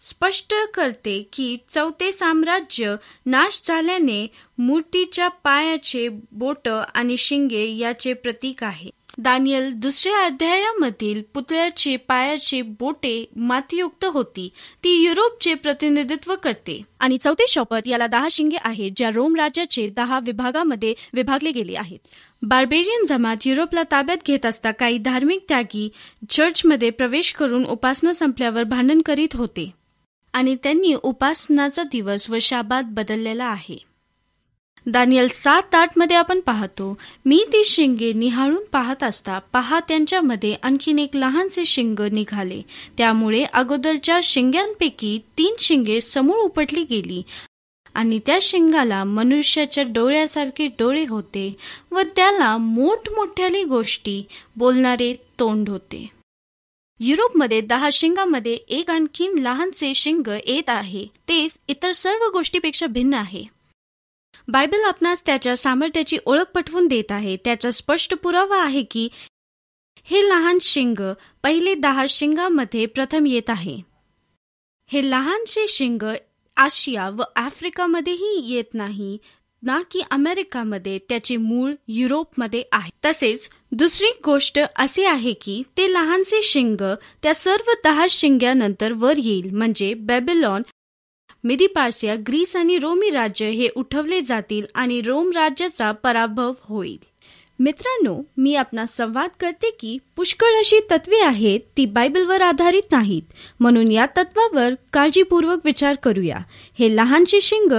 स्पष्ट 0.00 0.54
करते 0.74 1.28
की 1.32 1.56
चौथे 1.68 2.12
साम्राज्य 2.12 2.94
नाश 3.26 3.60
झाल्याने 3.64 4.26
मूर्तीच्या 4.58 5.28
पायाचे 5.28 6.08
बोट 6.32 6.68
आणि 6.68 7.16
शिंगे 7.16 7.64
याचे 7.66 8.12
प्रतीक 8.12 8.64
आहे. 8.64 8.90
दानियल 9.18 9.72
दुसऱ्या 9.72 10.24
अध्यायामधील 10.24 11.22
पुतळ्याचे 11.34 11.96
पायाचे 11.96 12.62
बोटे 12.62 13.24
मातीयुक्त 13.36 14.04
होती. 14.04 14.48
ती 14.84 15.02
युरोपचे 15.04 15.54
प्रतिनिधित्व 15.54 16.34
करते. 16.36 16.82
आणि 17.00 17.18
चौथे 17.18 17.44
शपथ 17.48 17.80
याला 17.86 18.06
दहा 18.06 18.28
शिंगे 18.30 18.56
आहेत 18.60 18.92
ज्या 18.96 19.10
रोम 19.14 19.34
राज्याचे 19.34 19.88
दहा 19.88 20.20
विभागामध्ये 20.20 20.94
विभागले 21.14 21.50
गेले 21.50 21.74
आहेत. 21.76 21.98
बार्बेरियन 22.42 23.04
जमात 23.04 23.36
युरोपला 23.44 23.82
ताब्यात 23.90 24.18
घेत 24.26 24.46
असता 24.46 24.70
काही 24.70 24.98
धार्मिक 24.98 25.44
त्यागी 25.48 25.88
चर्चमध्ये 26.30 26.90
प्रवेश 26.90 27.32
करून 27.32 27.64
उपासना 27.64 28.12
संपल्यावर 28.12 28.62
भांडण 28.62 29.02
करीत 29.02 29.36
होते. 29.36 29.70
आणि 30.32 30.56
त्यांनी 30.62 30.94
उपासनाचा 31.02 31.82
दिवस 31.82 32.30
व 32.30 32.38
शाबात 32.40 32.82
बदललेला 32.86 33.44
आहे. 33.44 33.91
दानियल 34.86 35.28
सात 35.28 35.74
आठमध्ये 35.74 36.16
आपण 36.16 36.40
पाहतो. 36.40 36.98
मी 37.24 37.44
ती 37.52 37.64
शिंगे 37.64 38.12
निहाळून 38.12 38.64
पाहत 38.72 39.02
असता 39.02 39.38
पहा 39.52 39.80
त्यांच्यामध्ये 39.80 40.54
आणखीन 40.62 40.98
एक 40.98 41.16
लहानसे 41.16 41.64
शिंग 41.64 42.00
निघाले. 42.12 42.60
त्यामुळे 42.98 43.44
अगोदरच्या 43.44 44.20
शिंग्यांपैकी 44.22 45.18
तीन 45.38 45.54
शिंगे 45.58 46.00
समोर 46.00 46.36
उपटली 46.36 46.84
गेली 46.90 47.22
आणि 47.94 48.18
त्या 48.26 48.38
शिंगाला 48.42 49.04
मनुष्याच्या 49.04 49.84
डोळ्यासारखे 49.84 50.66
डोळे 50.66 51.04
होते 51.08 51.56
व 51.90 52.00
त्याला 52.16 52.56
मोठमोठ्याली 52.56 53.64
गोष्टी 53.64 54.22
बोलणारे 54.56 55.14
तोंड 55.38 55.68
होते. 55.68 56.06
युरोपमध्ये 57.00 57.60
दहा 57.60 57.88
शिंगामध्ये 57.92 58.52
एक 58.52 58.90
आणखीन 58.90 59.38
लहानसे 59.38 59.94
शिंग 59.94 60.28
येत 60.28 60.70
आहे. 60.70 61.06
ते 61.28 61.46
इतर 61.68 61.92
सर्व 61.92 62.30
गोष्टीपेक्षा 62.32 62.86
भिन्न 62.86 63.14
आहे. 63.14 63.61
बायबल 64.48 64.84
आपणास 64.84 65.24
त्याच्या 65.26 65.56
सामर्थ्याची 65.56 66.18
ओळख 66.26 66.50
पटवून 66.54 66.86
देत 66.86 67.12
आहे. 67.12 67.36
त्याचा 67.36 67.70
स्पष्ट 67.70 68.14
पुरावा 68.14 68.62
आहे 68.62 68.82
की 68.82 69.08
हे 70.04 70.28
लहान 70.28 70.58
शिंग 70.62 71.12
पहिले 71.42 71.74
दहा 71.74 72.04
शिंगामध्ये 72.08 72.86
प्रथम 72.86 73.26
येत 73.26 73.50
आहे. 73.50 73.80
हे 74.90 75.10
लहानसे 75.10 75.66
शिंग 75.68 76.02
आशिया 76.56 77.08
व 77.10 77.22
आफ्रिकामध्येही 77.36 78.40
येत 78.52 78.74
नाही 78.74 79.18
ना 79.62 79.80
की 79.90 80.00
अमेरिकामध्ये 80.10 80.98
त्याचे 80.98 81.36
मूळ 81.36 81.72
युरोपमध्ये 81.88 82.62
आहे. 82.72 82.90
तसेच 83.04 83.48
दुसरी 83.72 84.06
गोष्ट 84.24 84.58
असे 84.76 85.04
आहे 85.06 85.32
की 85.32 85.62
ते 85.76 85.92
लहानसे 85.92 86.42
शिंग 86.42 86.80
त्या 87.22 87.34
सर्व 87.34 87.70
दहा 87.84 88.06
शिंग्यानंतर 88.10 88.92
वर 88.92 89.18
येईल 89.18 89.50
म्हणजे 89.50 89.94
बेबिलॉन 89.94 90.62
मिदी 91.44 91.66
पार्सिया 91.66 92.16
ग्रीस 92.16 92.56
आणि 92.56 92.78
रोमी 92.78 93.10
राज्य 93.10 93.48
हे 93.50 93.68
उठवले 93.76 94.20
जातील 94.20 94.66
आणि 94.74 95.00
रोम 95.00 95.30
राज्याचा 95.30 95.92
पराभव 95.92 96.52
होईल. 96.60 96.98
मित्रांनो 97.58 98.22
मी 98.36 98.54
आपला 98.54 98.86
संवाद 98.86 99.30
करते 99.40 99.70
की 99.70 99.98
पुष्कळ 100.16 100.46
अशी 100.46 100.80
तत्वे 100.90 101.20
आहेत 101.20 101.60
ती 101.76 101.86
बायबलवर 101.86 102.42
आधारित 102.42 102.92
नाहीत. 102.92 103.22
म्हणून 103.60 103.90
या 103.92 104.06
तत्वावर 104.16 104.74
काळजीपूर्वक 104.92 105.58
विचार 105.64 105.96
करूया. 106.02 106.38
हे 106.78 106.96
लहानचे 106.96 107.40
शिंग 107.40 107.72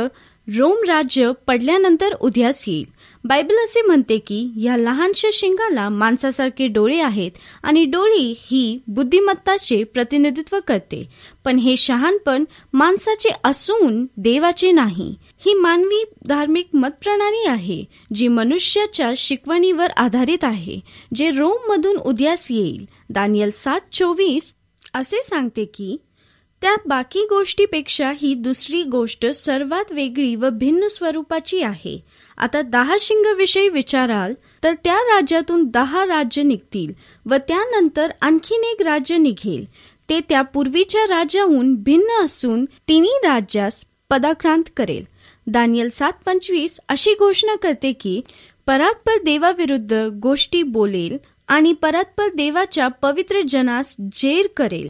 रोम 0.58 0.78
राज्य 0.88 1.32
पडल्यानंतर 1.48 2.14
उद्यास 2.14 2.64
येईल. 2.68 2.93
बायबल 3.26 3.64
असे 3.64 3.82
म्हणते 3.82 4.18
की 4.18 4.50
या 4.64 4.78
लहानशा 4.78 5.30
शिंगाला 5.34 5.90
माणसासारखे 5.90 6.68
डोळे 6.68 7.00
आहेत 7.00 7.32
आणि 7.64 7.86
डोळी 7.86 8.34
ही 8.38 8.80
बुद्धिमत्ताचे 8.88 9.84
प्रतिनिधित्व 9.84 10.60
करते. 10.68 11.10
पण 11.46 11.58
हे 11.58 11.78
शहाणपण 11.78 12.44
माणसाचे 12.74 13.30
असून 13.44 14.06
देवाचे 14.18 14.72
नाही. 14.72 15.16
ही 15.46 15.54
मानवी 15.54 16.04
धार्मिक 16.28 16.68
मतप्रणाली 16.74 17.48
आहे 17.48 17.84
जी 18.14 18.28
मनुष्याच्या 18.28 19.12
शिकवणीवर 19.18 19.92
आधारित 19.98 20.44
आहे 20.44 20.80
जे 21.16 21.30
रोम 21.30 21.72
मधून 21.72 21.98
उद्यास 21.98 22.52
येईल. 22.52 22.86
दानियल 23.10 23.50
सात 23.54 23.80
चोवीस 23.92 24.54
असे 24.94 25.24
सांगते 25.24 25.66
की 25.66 25.98
त्या 26.62 26.76
बाकी 26.86 27.20
गोष्टीपेक्षा 27.30 28.12
ही 28.20 28.34
दुसरी 28.34 28.84
गोष्ट 28.84 29.26
सर्वात 29.26 29.92
वेगळी 29.92 30.36
व 30.36 30.50
भिन्न 30.50 30.88
स्वरूपाची 30.88 31.62
आहे. 31.62 32.00
आता 32.44 32.62
दहा 32.62 32.96
शिंग 33.00 33.26
विषयी 33.38 33.70
विचाराल 33.70 34.34
तर 34.64 34.74
त्या 34.84 34.96
राज्यातून 34.96 35.64
दहा 35.64 36.06
राज्य 36.06 36.44
निघतील 36.44 36.92
व 37.26 37.36
त्यानंतर 37.48 38.12
आणखीन 38.22 38.64
एक 38.64 38.82
राज्य 38.82 39.18
निघेल. 39.18 39.66
ते 40.10 40.20
त्या 40.20 40.42
पूर्वीच्या 40.42 41.04
राज्याहून 41.04 41.76
भिन्न 41.76 42.26
असून 42.26 42.66
तिन्ही 42.66 43.12
राज्यास 43.24 43.86
पदाक्रांत 44.10 44.64
करेल. 44.78 45.04
दानियल 45.48 45.90
सात 45.90 46.14
पंचवीस 46.26 46.80
अशी 46.90 47.14
घोषणा 47.14 47.56
करते 47.56 47.94
की 47.94 48.22
परात्पर 48.68 49.24
देवाविरुद्ध 49.24 49.94
गोष्टी 50.24 50.64
बोलेल 50.64 51.18
आणि 51.48 51.74
परात्पर 51.74 52.28
देवाच्या 52.36 52.88
पवित्र 52.88 53.42
जनास 53.50 53.96
जेर 54.00 54.48
करेल. 54.58 54.88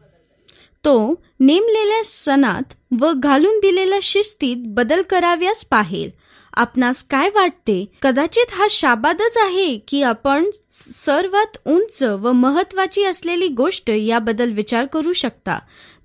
तो 0.86 1.24
नेमलेल्या 1.40 2.02
सणात 2.04 2.74
व 3.00 3.12
घालून 3.16 3.60
दिलेल्या 3.60 4.00
शिस्तीत 4.02 4.58
बदल 4.58 5.02
कराव्यास 5.02 5.66
पाहेल. 5.66 6.23
आपणास 6.54 7.04
काय 7.04 7.30
वाटते? 7.30 7.86
कदाचित 8.02 8.52
हा 8.52 8.68
शाबादच 8.70 9.38
आहे 9.38 9.78
की 9.88 10.02
आपण 10.04 10.50
सर्वात 10.70 11.58
उंच 11.66 12.04
व 12.04 12.32
महत्वाची 12.32 13.04
असलेली 13.04 13.48
गोष्ट 13.48 13.90
याबद्दल 13.90 14.52
विचार 14.52 14.86
करू 14.86 15.14
शकता. 15.14 15.60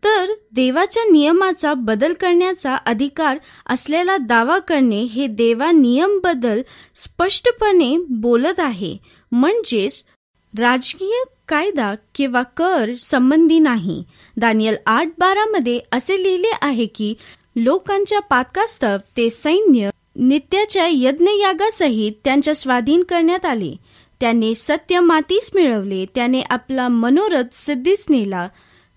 तर 0.05 0.33
देवाच्या 0.53 1.03
नियमाचा 1.13 1.75
बदल 1.75 2.13
करण्याचा 2.13 2.75
अधिकार 2.75 3.39
असलेला 3.67 4.17
दावा 4.17 4.59
करणे 4.59 5.03
हे 5.03 5.27
देवा 5.27 5.71
नियम 5.71 6.19
बदल 6.25 6.63
स्पष्टपणे 6.95 7.97
बोलत 8.11 8.61
आहे. 8.61 8.97
म्हणजेच 9.33 10.03
राजकीय 10.59 11.23
कायदा 11.49 11.95
किंवा 12.15 12.43
कर 12.43 12.91
संबंधी 13.01 13.59
नाही. 13.59 14.03
दानियल 14.37 14.77
आठ 14.87 15.09
बारा 15.19 15.45
मध्ये 15.47 15.81
असे 15.93 16.23
लिहिले 16.23 16.51
आहे 16.63 16.87
की 16.87 17.15
लोकांच्या 17.57 18.21
पातकास्तव 18.21 18.97
ते 19.17 19.31
सैन्य 19.31 19.91
नित्याच्या 20.19 20.87
यज्ञयागासहित 20.87 22.13
त्यांच्या 22.25 22.55
स्वाधीन 22.55 23.03
करण्यात 23.03 23.47
आले. 23.47 23.77
त्याने 24.21 24.55
सत्य 24.55 25.01
मातीस 25.01 25.51
मिळवले. 25.55 26.07
त्याने 26.15 26.41
आपला 26.41 26.89
मनोरथ 26.89 27.45
सिद्धीस 27.53 28.07
नेला. 28.11 28.49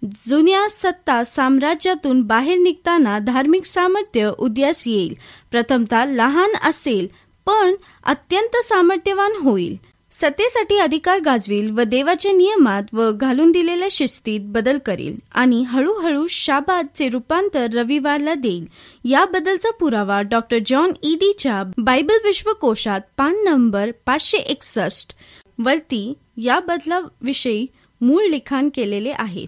जुन्या 0.03 0.69
सत्ता 0.69 1.23
साम्राज्यातून 1.23 2.21
बाहेर 2.21 2.57
निघताना 2.57 3.19
धार्मिक 3.19 3.65
सामर्थ्य 3.65 4.31
उद्यास 4.39 4.87
येईल. 4.87 5.15
प्रथमतः 5.51 6.05
लहान 6.05 6.49
असेल 6.69 7.07
पण 7.45 7.75
अत्यंत 8.03 8.57
सामर्थ्यवान 8.63 9.31
होईल. 9.41 9.90
सत्तेसाठी 10.13 10.77
अधिकार 10.77 11.19
गाजवील 11.19 11.69
व 11.71 11.83
देवाच्या 11.83 12.31
नियमात 12.31 12.93
व 12.93 13.11
घालून 13.11 13.51
दिलेल्या 13.51 13.87
शिस्तीत 13.91 14.39
बदल 14.43 14.77
करेल 14.77 15.15
आणि 15.31 15.63
हळूहळू 15.63 16.25
शाबादचे 16.27 17.09
रूपांतर 17.09 17.67
रविवारला 17.73 18.33
देईल. 18.33 18.65
याबद्दलचा 19.05 19.69
पुरावा 19.71 20.21
डॉक्टर 20.21 20.57
जॉन 20.65 20.91
ईडीच्या 21.03 21.63
बायबल 21.77 22.17
विश्वकोशात 22.23 23.01
पान 23.17 23.35
नंबर 23.43 23.91
पाचशे 24.05 24.37
एकसष्ट 24.37 25.13
वरती 25.59 26.13
या 26.37 26.59
बदलाविषयी 26.59 27.65
मूळ 28.01 28.25
लिखाण 28.25 28.69
केलेले 28.75 29.13
आहेत. 29.17 29.47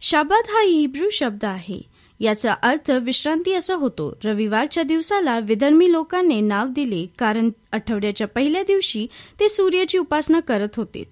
शाबाद 0.00 0.50
हा 0.50 0.62
हिब्रू 0.62 1.08
शब्द 1.10 1.44
आहे. 1.44 1.91
याचा 2.22 2.52
अर्थ 2.52 2.90
विश्रांती 2.90 3.52
असा 3.52 3.74
होतो. 3.74 4.18
रविवारच्या 4.24 4.82
दिवसाला 4.82 5.38
विधर्मी 5.38 5.92
लोकांनी 5.92 6.40
नाव 6.40 6.66
दिले 6.66 7.06
कारण 7.18 7.50
आठवड्याच्या 7.72 8.26
पहिल्या 8.26 8.62
दिवशी 8.62 9.06
ते 9.40 9.48
सूर्याची 9.48 9.98
उपासना 9.98 10.40
करत 10.40 10.68
होते. 10.76 11.04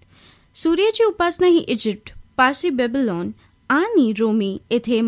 सूर्याची 0.55 1.05
उपासना 1.05 1.47
ही 1.47 1.59
इजिप्त 1.59 2.11
पारसी 2.37 2.71
बेबलॉन 2.71 3.31
आणि 3.69 4.13
रोमी 4.19 4.59
येथे 4.71 5.01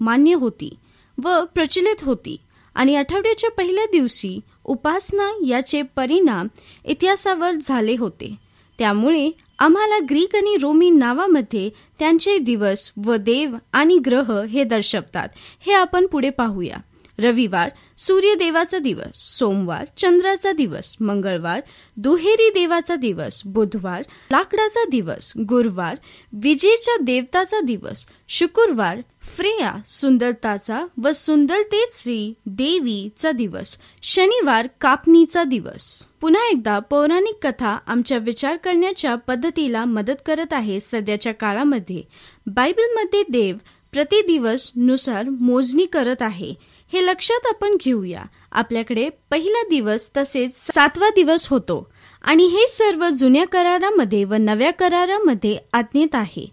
मान्य 0.00 0.34
होती 0.34 0.74
व 1.22 1.44
प्रचलित 1.44 2.04
होती. 2.04 2.36
आणि 2.74 2.96
आठवड्याच्या 2.96 3.50
पहिल्या 3.50 3.84
दिवशी 3.84 4.40
उपासना 4.64 5.30
याचे 5.46 5.82
परिणाम 5.82 6.48
इतिहासावर 6.84 7.52
झाले 7.62 7.96
होते. 7.98 8.34
त्यामुळे 8.78 9.30
आम्हाला 9.58 9.98
ग्रीक 10.10 10.36
आणि 10.36 10.56
रोमी 10.56 10.90
नावामध्ये 10.90 11.70
त्यांचे 11.98 12.38
दिवस 12.38 12.92
व 13.04 13.16
देव 13.16 13.56
आणि 13.72 13.98
ग्रह 13.98 14.42
हे 14.42 14.64
दर्शवतात. 14.64 15.28
हे 15.66 15.72
आपण 15.72 16.06
पुढे 16.06 16.30
पाहूया. 16.30 16.76
रविवार 17.20 17.70
सूर्यदेवाचा 17.98 18.78
दिवस 18.78 19.14
सोमवार 19.14 19.84
चंद्राचा 19.96 20.52
दिवस 20.52 20.96
मंगळवार 21.00 21.60
दुहेरी 21.96 22.50
देवाचा 22.50 22.96
दिवस 22.96 23.42
बुधवार 23.44 24.02
लाकडाचा 24.32 24.84
दिवस 24.90 25.32
गुरुवार 25.38 25.96
विजेच्या 26.32 26.96
देवताचा 27.00 27.60
दिवस 27.60 28.06
शुक्रवार 28.28 29.00
फ्रेया 29.22 29.74
सुंदरताचा 29.86 30.86
व 31.02 31.12
सुंदरतेची 31.14 32.34
देवीचा 32.46 33.32
दिवस 33.32 33.78
शनिवार 34.02 34.68
कापणीचा 34.80 35.44
दिवस. 35.44 36.08
पुन्हा 36.20 36.48
एकदा 36.48 36.78
पौराणिक 36.78 37.46
कथा 37.46 37.78
आमच्या 37.86 38.18
विचार 38.18 38.56
करण्याच्या 38.56 39.14
पद्धतीला 39.14 39.84
मदत 39.84 40.22
करत 40.26 40.52
आहे 40.52 40.80
सध्याच्या 40.80 41.34
काळामध्ये. 41.34 42.02
बायबलमध्ये 42.46 43.22
देव 43.28 43.56
प्रतिदिवसनुसार 43.92 45.28
मोजणी 45.28 45.86
करत 45.86 46.22
आहे. 46.22 46.54
हे 46.92 47.06
लक्षात 47.06 47.46
आपण 47.46 47.76
घेऊया. 47.80 48.22
आपल्याकडे 48.52 49.08
पहिला 49.30 49.62
दिवस 49.70 50.08
तसेच 50.16 50.52
सातवा 50.56 51.08
दिवस 51.08 51.48
होतो 51.48 51.88
आणि 52.22 52.44
हे 52.44 52.66
सर्व 52.66 53.08
जुन्या 53.08 53.46
करारामध्ये 53.46 54.24
व 54.24 54.34
नव्या 54.34 54.70
करारामध्ये 54.70 55.58
आज्ञेत 55.72 56.14
आहे. 56.14 56.48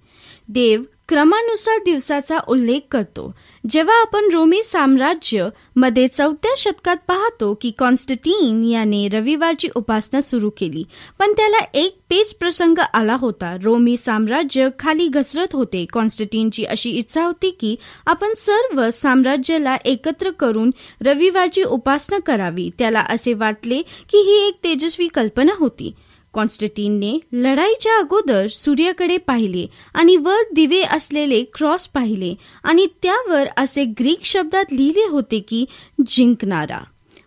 देव 0.48 0.82
क्रमानुसार 1.10 1.80
दिवसाचा 1.86 2.38
उल्लेख 2.48 2.80
करतो. 2.92 3.32
जेव्हा 3.70 3.96
आपण 4.02 4.30
रोमी 4.34 4.62
साम्राज्यमध्ये 4.64 6.08
चौथ्या 6.08 6.54
शतकात 6.58 6.98
पाहतो 7.08 7.54
की 7.62 7.72
कॉन्स्टटीन 7.72 8.64
याने 8.64 9.08
रविवारची 9.08 9.68
उपासना 9.76 10.22
सुरू 10.22 10.50
केली 10.50 10.84
पण 11.20 11.32
त्याला 11.32 11.58
एक 11.74 11.98
पेच 12.10 12.34
प्रसंग 12.34 12.80
आला 12.94 13.16
होता. 13.16 13.56
रोमी 13.64 13.98
साम्राज्य 13.98 14.70
खाली 14.80 15.08
घसरत 15.08 15.54
होते. 15.54 15.86
कॉन्स्टटीनची 15.86 16.64
अशी 16.66 16.90
इच्छा 16.92 17.24
होती 17.26 17.50
की 17.50 17.76
आपण 18.06 18.34
सर्व 18.38 18.90
साम्राज्याला 18.90 19.76
एकत्र 19.86 20.32
करून 20.32 20.72
रविवारची 21.06 21.64
उपासना 21.64 22.20
करावी. 22.20 22.70
त्याला 22.80 23.00
असे 23.00 23.34
वाटले 23.34 23.82
की 23.82 24.18
ही 24.18 24.48
एक 24.48 24.60
तेजस्वी 24.64 25.08
कल्पना 25.08 25.54
होती. 25.60 25.94
कॉन्स्टटीनने 26.36 27.20
लढाईच्या 27.34 27.98
अगोदर 27.98 28.48
सूर्याकडे 28.48 29.18
पाहिले 29.18 29.68
आणि 29.94 30.18
वर 30.18 30.42
दिवे 30.54 30.82
असलेले 30.82 31.44
क्रॉस 31.44 31.88
पाहिले 31.88 32.36
आणि 32.64 32.88
त्यावर 33.04 33.48
असे 33.58 33.84
ग्रीक 33.86 34.26
शब्दात 34.26 34.66
लिहिले 34.72 35.08
होते 35.08 35.40
की 35.40 35.66
जिंकणारा. 36.08 36.84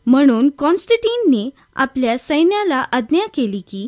म्हणून 0.06 0.50
कॉन्स्टटीनने 0.58 1.50
आपल्या 1.76 2.18
सैन्याला 2.18 2.76
आज्ञा 2.76 3.26
केली 3.34 3.60
की 3.60 3.86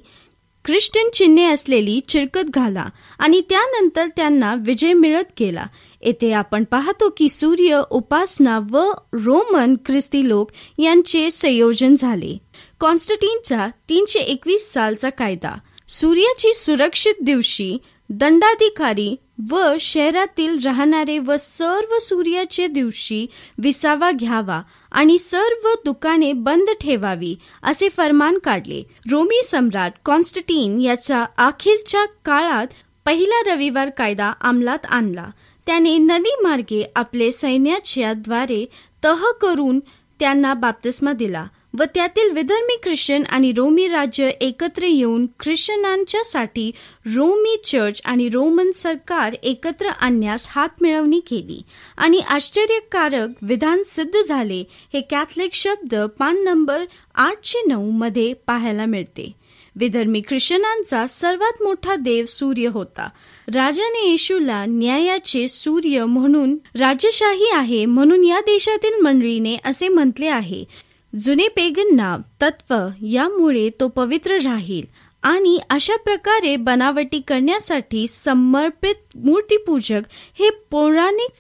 ख्रिश्चन 0.64 1.09
चिन्हे 1.14 1.44
असलेली 1.44 2.00
चिरकत 2.09 2.50
घाला 2.54 2.87
आणि 3.18 3.40
त्यानंतर 3.40 4.06
त्यांना 4.16 4.54
विजय 4.54 4.92
मिळत 4.92 5.33
गेला. 5.40 5.66
येथे 6.02 6.33
आपण 6.33 6.64
पाहतो 6.64 7.09
की 7.16 7.28
सूर्य 7.28 7.80
उपासना 7.90 8.61
व 8.70 8.90
रोमन 9.12 9.74
ख्रिस्ती 9.87 10.28
लोक 10.28 10.50
यांचे 10.78 11.30
संयोजन 11.30 11.94
झाले. 11.94 12.38
कॉन्स्टटीनचा 12.80 13.68
तीनशे 13.88 14.18
एकवीस 14.18 14.72
सालचा 14.72 15.10
कायदा. 15.10 15.58
सूर्याची 15.88 16.54
सुरक्षित 16.54 17.14
दिवशी 17.22 17.78
दंडाधिकारी 18.10 19.16
व 19.50 19.74
शहरातील 19.80 20.58
राहणारे 20.64 21.18
व 21.18 21.34
सर्व 21.40 21.98
सूर्याचे 22.00 22.66
दिवशी 22.66 23.26
विसावा 23.58 24.10
घ्यावा 24.10 24.62
आणि 24.92 25.18
सर्व 25.18 25.68
दुकाने 25.84 26.32
बंद 26.32 26.70
ठेवावी 26.80 27.36
असे 27.62 27.88
फरमान 27.88 28.38
काढले. 28.38 28.82
रोमी 29.10 29.42
सम्राट 29.44 29.92
कॉन्स्टटीन 30.04 30.80
याचा 30.80 31.24
अखेरच्या 31.38 32.04
काळात 32.24 32.66
पहिला 33.04 33.54
रविवार 33.54 33.90
कायदा 33.90 34.32
अंमलात 34.40 34.86
आणला. 34.86 35.28
त्याने 35.66 35.98
नदी 35.98 36.34
मार्गे 36.42 36.84
आपले 36.96 37.32
सैन्याच्या 37.32 38.12
द्वारे 38.12 38.66
तह 39.04 39.24
करून 39.40 39.80
त्यांना 40.20 40.54
बाप्तिस्मा 40.54 41.12
दिला. 41.12 41.46
व 41.74 41.85
त्यातील 41.94 42.30
विधर्मी 42.30 42.76
ख्रिश्चन 42.83 43.22
आणि 43.22 43.52
रोमी 43.52 43.87
राज्य 43.88 44.28
एकत्र 44.40 44.85
येऊन 44.85 45.26
ख्रिश्चनांच्यासाठी 45.40 46.70
रोमी 47.06 47.56
चर्च 47.64 48.00
आणि 48.04 48.28
रोमन 48.28 48.70
सरकार 48.70 49.35
एकत्र 49.42 49.88
आणण्यास 49.88 50.46
हात 50.50 50.83
मिळवणी 50.83 51.20
केली. 51.20 51.61
आणि 51.96 52.20
आश्चर्यकारक 52.20 53.28
विधान 53.42 53.83
सिद्ध 53.87 54.22
झाले 54.22 54.64
हे 54.94 55.00
कॅथलिक 55.00 55.54
शब्द 55.54 55.94
पान 56.18 56.42
नंबर 56.44 56.85
आठशे 57.14 57.62
नऊ 57.68 57.90
मध्ये 57.90 58.33
पाहायला 58.46 58.87
मिळते. 58.87 59.33
विधर्मी 59.76 60.20
ख्रिश्चनांचा 60.28 61.06
सर्वात 61.06 61.62
मोठा 61.62 61.94
देव 61.96 62.26
सूर्य 62.28 62.68
होता. 62.68 63.09
राजाने 63.54 64.09
येशूला 64.11 64.64
न्यायाचे 64.68 65.48
सूर्य 65.48 66.04
म्हणून 66.04 66.56
राजशाही 66.78 67.50
आहे 67.52 67.85
म्हणून 67.87 68.24
या 68.24 68.40
देशातील 68.40 69.00
मंडळीने 69.00 69.56
असे 69.64 69.88
म्हटले 69.88 70.26
आहे 70.26 70.64
जुने 71.12 71.46
पेगन 71.48 71.94
नाव 71.96 72.20
तत्व 72.40 72.74
यामुळे 73.02 73.68
तो 73.80 73.88
पवित्र 73.88 74.36
राहील 74.44 74.84
आणि 75.22 75.58
अशा 75.70 75.96
प्रकारे 75.96 76.54
बनावटी 76.56 77.20
करण्यासाठी 77.20 78.06
समर्पित 78.08 79.16
मूर्तीपूजक 79.24 80.02
हे 80.38 80.50
पौराणिक 80.70 81.32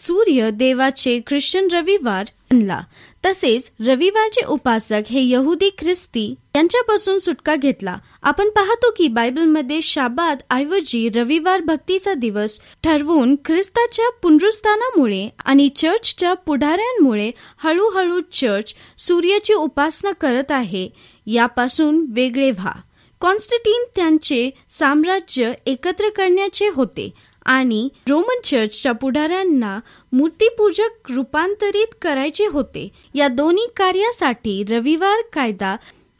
सूर्य 0.00 0.50
देवाचे 0.50 1.20
ख्रिश्चन 1.26 1.68
रविवार 1.72 2.24
आणला. 2.52 2.80
तसेच 3.26 3.72
रविवारचे 3.86 4.44
उपासक 4.46 5.02
हे 5.10 5.28
यहुदी 5.28 5.70
ख्रिस्ती 5.78 6.34
यांच्यापासून 6.56 7.18
सुटका 7.18 7.56
घेतला. 7.56 7.98
आपण 8.22 8.48
पाहतो 8.48 8.90
की 8.90 9.08
बायबलमध्ये 9.08 9.82
शाबाद 9.82 10.38
ऐवजी 10.50 11.08
रविवार 11.08 11.60
भक्तीचा 11.60 12.14
दिवस 12.14 12.60
ठरवून 12.84 13.36
ख्रिस्ताच्या 13.44 14.10
पुनरुस्थानामुळे 14.22 15.28
आणि 15.44 15.68
चर्चच्या 15.68 16.34
पुढाऱ्यांमुळे 16.34 17.30
हळूहळू 17.58 18.20
चर्च 18.32 18.74
सूर्याची 18.98 19.54
उपासना 19.54 20.10
करत 20.10 20.52
आहे. 20.52 20.88
यापासून 21.26 22.06
वेगळे 22.08 22.50
व्हा. 22.50 22.72
कॉन्स्टटीन 23.20 23.84
त्यांचे 23.96 24.50
साम्राज्य 24.68 25.52
एकत्र 25.66 26.08
करण्याचे 26.08 26.68
होते. 26.68 27.10
आणि 27.46 27.88
रोमन 28.08 28.40
चर्चच्या 28.44 28.92
पुढाऱ्यांना 28.92 29.80
मूर्तीपूजक 30.12 31.10
रूपांतरित 31.10 31.94
करायचे 32.02 32.46
होते. 32.46 32.88
या 33.14 33.28
दोन्ही 33.28 33.66
कार्यासाठी 33.76 34.64
रविवार 34.64 35.16
कायदा 35.32 35.76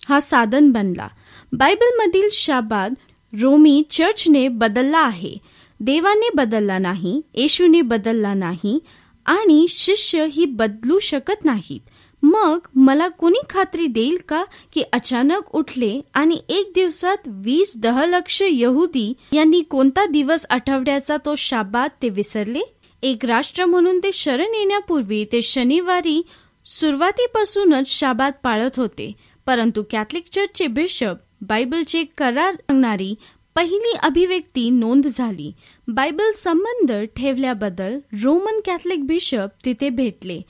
हा 0.09 0.21
साधन 0.21 0.71
बनला. 0.71 1.09
बायबलमधील 1.53 2.29
शाबाद 2.33 2.95
रोमी 3.43 3.83
चर्चने 3.91 4.49
बदलला 4.49 4.99
आहे. 4.99 5.37
देवाने 5.81 6.29
बदलला 6.35 6.79
नाही 6.79 7.21
येशूने 7.35 7.81
बदलला 7.81 8.35
नाही 8.35 8.79
आणि 9.27 9.67
शिष्य 9.69 10.27
ही 10.33 10.45
बदलू 10.45 10.99
शकत 10.99 11.45
नाहीत. 11.45 11.81
मग 12.23 12.59
मला 12.75 13.09
कोणी 13.09 13.41
खात्री 13.51 13.87
देईल 13.87 14.19
का 14.29 14.45
की 14.75 14.83
अचानक 14.93 15.55
उठले 15.55 16.01
आणि 16.15 16.41
एक 16.49 16.73
दिवसात 16.75 17.17
वीस 17.27 17.77
दहलक्ष 17.77 18.43
यहुदी 18.47 19.13
यांनी 19.33 19.61
कोणता 19.61 20.07
दिवस 20.07 20.47
आठवड्याचा 20.51 21.17
तो 21.17 21.35
शाबाद 21.35 21.91
ते 22.03 22.09
विसरले? 22.09 22.61
एक 23.03 23.25
राष्ट्र 23.25 23.65
म्हणून 23.65 23.99
ते 23.99 24.13
शरण 24.13 24.55
येण्यापूर्वी 24.55 25.25
ते 25.25 25.43
शनिवारी 25.43 26.23
सुरुवातीपासूनच 26.65 27.89
शाबाद 27.89 28.33
पाळत 28.43 28.71
होते. 28.77 29.13
परंतु 29.47 29.83
कॅथलिक 29.91 30.25
चर्चचे 30.33 30.67
बिशप 30.67 31.15
बायबलचे 31.41 32.05
करार 32.19 32.55
सांगणारी 32.55 33.15
पहिली 33.55 33.97
अभिव्यक्ती 34.03 34.71
नोंद 34.71 35.07
झाली. 35.07 35.53
बायबल 35.89 36.31
संबंध 36.35 36.93
ठेवल्याबद्दल 37.17 37.99
रोमन 38.25 38.61
कॅथलिक 38.65 39.07
बिशप 39.07 39.49
तिथे 39.65 39.89
भेटले. 39.89 40.41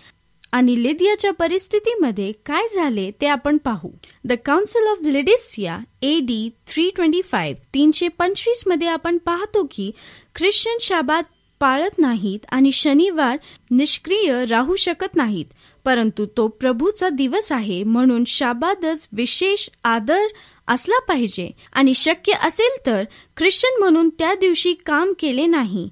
आणि 0.56 0.82
लिदियाच्या 0.82 1.30
परिस्थितीमध्ये 1.30 2.30
काय 2.46 2.66
झाले 2.74 3.10
ते 3.20 3.26
आपण 3.26 3.56
पाहू. 3.56 3.88
The 4.24 4.32
council 4.44 4.86
of 4.86 4.98
Laodicea 5.04 5.78
A 6.02 6.18
D 6.20 6.48
three 6.66 6.88
twenty 6.96 7.20
five 7.22 7.60
तीनशे 7.74 8.08
पंचवीसमध्ये 8.08 8.88
आपण 8.88 9.18
पाहतो 9.18 9.66
की 9.70 9.90
ख्रिश्चन 10.34 10.78
शाबात 10.80 11.22
पाळत 11.60 11.98
नाहीत 11.98 12.46
आणि 12.52 12.72
शनिवार 12.72 13.36
निष्क्रिय 13.70 14.44
राहू 14.44 14.76
शकत 14.76 15.16
नाहीत 15.16 15.54
परंतु 15.84 16.26
तो 16.36 16.48
प्रभूचा 16.48 17.08
दिवस 17.08 17.52
आहे 17.52 17.82
म्हणून 17.82 18.24
शाबादच 18.26 19.08
विशेष 19.12 19.68
आदर 19.84 20.26
असला 20.68 20.98
पाहिजे. 20.98 21.50
आणि 21.72 21.94
शक्य 21.94 22.32
असेल 22.42 22.76
तर 22.86 23.04
ख्रिश्चन 23.36 23.78
म्हणून 23.78 24.08
त्या 24.08 24.34
दिवशी 24.34 24.74
काम 24.86 25.12
केले 25.18 25.46
नाही. 25.46 25.88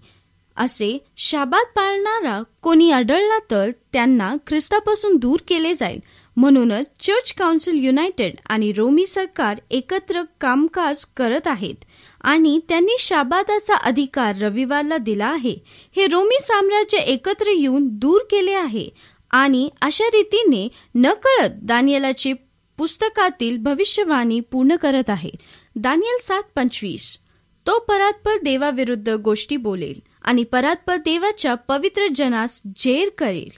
असे 0.57 0.99
शाबात 1.17 1.64
पाळणारा 1.75 2.43
कोणी 2.62 2.90
आढळला 2.90 3.38
तर 3.51 3.71
त्यांना 3.93 4.35
ख्रिस्तापासून 4.47 5.17
दूर 5.17 5.40
केले 5.49 5.75
जाईल. 5.75 5.99
म्हणूनच 6.37 6.85
चर्च 7.01 7.33
काउन्सिल 7.33 7.85
युनायटेड 7.85 8.35
आणि 8.47 8.73
रोमी 8.73 9.07
सरकार 9.07 9.61
एकत्र 9.71 10.23
कामकाज 10.40 11.05
करत 11.17 11.47
आहेत 11.47 11.75
आणि 12.21 12.61
त्यांनी 12.69 12.97
शाबादाचा 12.99 13.75
अधिकार 13.75 14.35
रविवारला 14.43 14.97
दिला 14.97 15.27
आहे. 15.27 15.57
हे 15.97 16.07
रोमी 16.07 16.38
साम्राज्य 16.40 16.99
एकत्र 16.99 17.47
येऊन 17.49 17.88
दूर 17.88 18.21
केले 18.31 18.53
आहे 18.53 18.88
आणि 19.31 19.69
अशा 19.83 20.05
रीतीने 20.05 20.69
नकळत 20.95 21.51
दानियलाचे 21.62 22.33
पुस्तकातील 22.79 23.57
भविष्यवाणी 23.57 24.40
पूर्ण 24.40 24.77
करत 24.77 25.11
आहे. 25.11 25.31
दानियल 25.77 26.19
सात 26.23 26.43
पंचवीस. 26.55 27.19
तो 27.67 27.79
परात्पर 27.79 28.33
देवाविरुद्ध 28.45 29.11
गोष्टी 29.11 29.57
बोलेल. 29.57 30.03
आणि 30.25 30.45
परात्पर 30.45 30.97
देवाच्या 30.97 31.55
पवित्र 31.55 32.07
जनास 32.15 32.63
जेर 32.77 33.09
करेल. 33.19 33.51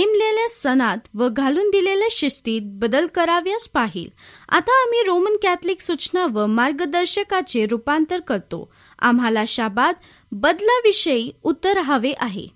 नेमलेल्या 0.00 0.46
सणात 0.48 0.96
व 1.14 1.28
घालून 1.28 1.70
दिलेल्या 1.70 2.08
शिस्तीत 2.10 2.60
बदल 2.64 3.06
कराव्यास 3.06 3.68
पाहिल. 3.68 4.10
आता 4.48 4.82
आम्ही 4.82 5.02
रोमन 5.02 5.36
कॅथलिक 5.42 5.80
सूचना 5.80 6.26
व 6.26 6.46
मार्गदर्शकाचे 6.46 7.66
रूपांतर 7.66 8.20
करतो. 8.20 8.72
आम्हाला 8.98 9.44
शाबाद. 9.46 9.94
बदलाविषयी 10.32 11.32
उत्तर 11.42 11.78
हवे 11.78 12.12
आहे. 12.18 12.46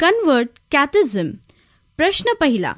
Convert 0.00 0.48
catechism. 0.72 1.30
प्रश्न 1.96 2.32
पहिला. 2.32 2.74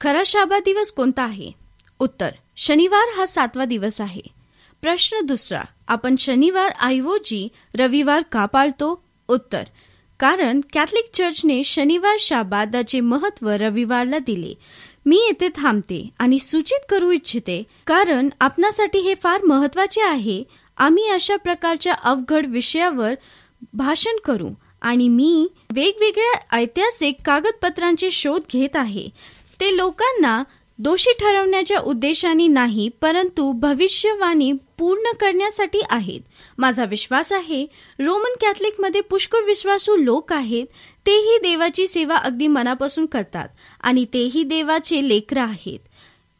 खरा 0.00 0.22
शाबा 0.26 0.58
दिवस 0.58 0.92
कोणता 0.92 1.22
आहे? 1.22 1.52
उत्तर. 1.98 2.30
शनिवार 2.56 3.04
हा 3.16 3.26
सातवा 3.26 3.64
दिवस 3.64 4.00
आहे. 4.00 4.43
प्रश्न 4.84 5.20
दुसरा 5.20 5.62
आपण 5.88 6.16
शनिवार 6.18 6.72
ऐवजी 6.80 7.48
रविवार 7.78 8.22
का 8.32 8.46
पाळतो? 8.46 9.04
उत्तर 9.28 9.62
कारण 10.20 10.60
कॅथलिक 10.72 11.16
चर्चने 11.16 11.64
शनिवार 11.64 12.16
शाबादाचे 12.18 13.00
महत्त्व 13.00 13.50
रविवारला 13.50 14.18
दिले. 14.18 14.54
मी 15.06 15.16
येथे 15.16 15.48
थांबते 15.56 16.08
आणि 16.18 16.38
सूचित 16.38 16.84
करू 16.88 17.10
इच्छिते 17.10 17.62
कारण 17.86 18.28
आपणासाठी 18.40 18.98
हे 18.98 19.14
फार 19.14 19.42
महत्त्वाचे 19.42 20.00
आहे. 20.00 20.44
आम्ही 20.78 21.08
अशा 21.08 21.36
प्रकारच्या 21.36 21.92
अवघड 21.92 22.46
विषयावर 22.46 23.14
भाषण 23.72 24.16
करू 24.24 24.50
आणि 24.82 25.08
मी 25.08 25.48
वेगवेगळ्या 25.74 26.56
ऐतिहासिक 26.56 27.16
कागदपत्रांचे 27.24 28.10
शोध 28.10 28.42
घेत 28.52 28.76
आहे. 28.76 29.08
ते 29.60 29.76
लोकांना 29.76 30.44
दोषी 30.78 31.12
ठरवण्याच्या 31.20 31.78
उद्देशाने 31.80 32.46
नाही 32.46 32.88
परंतु 33.00 33.50
भविष्यवाणी 33.52 34.52
पूर्ण 34.78 35.12
करण्यासाठी 35.20 35.80
आहेत. 35.90 36.20
माझा 36.58 36.84
विश्वास 36.84 37.32
आहे 37.32 37.64
रोमन 37.98 38.34
कॅथलिकमध्ये 38.40 39.00
पुष्कळ 39.00 39.44
विश्वासू 39.44 39.96
लोक 39.96 40.32
आहेत 40.32 40.66
तेही 41.06 41.38
देवाची 41.42 41.86
सेवा 41.86 42.16
अगदी 42.16 42.46
मनापासून 42.46 43.06
करतात 43.06 43.48
आणि 43.80 44.04
तेही 44.14 44.42
देवाचे 44.42 45.08
लेकर 45.08 45.38
आहेत. 45.38 45.78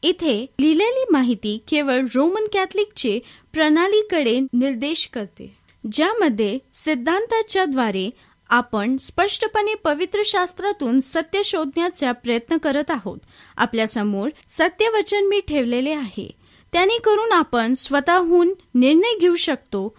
इथे 0.02 0.34
लिहिलेली 0.60 1.04
माहिती 1.10 1.56
केवळ 1.68 2.00
रोमन 2.14 2.46
कॅथलिकचे 2.52 3.18
प्रणालीकडे 3.52 4.38
निर्देश 4.52 5.06
करते 5.06 5.52
ज्यामध्ये 5.84 6.58
सिद्धांताच्या 6.74 7.64
द्वारे 7.64 8.08
आपण 8.54 8.96
स्पष्टपणे 8.96 9.74
पवित्र 9.74 10.20
शास्त्रातून 10.24 11.00
सत्य 11.00 11.42
शोधण्याचा 11.44 12.12
प्रयत्न 12.12 12.56
करत 12.56 12.90
आहोत. 12.90 13.18
आपल्यासमोर 13.56 14.28
सत्यवचन 14.48 15.24
मी 15.24 15.40
ठेवलेले 15.40 15.90
आहे. 15.90 16.30
त्याने 16.72 16.98
करून 16.98 17.32
आपण 17.32 17.74
स्वतःहून 17.74 18.54
निर्णय 18.74 19.18
घेऊ 19.18 19.34
शकतो 19.34 19.96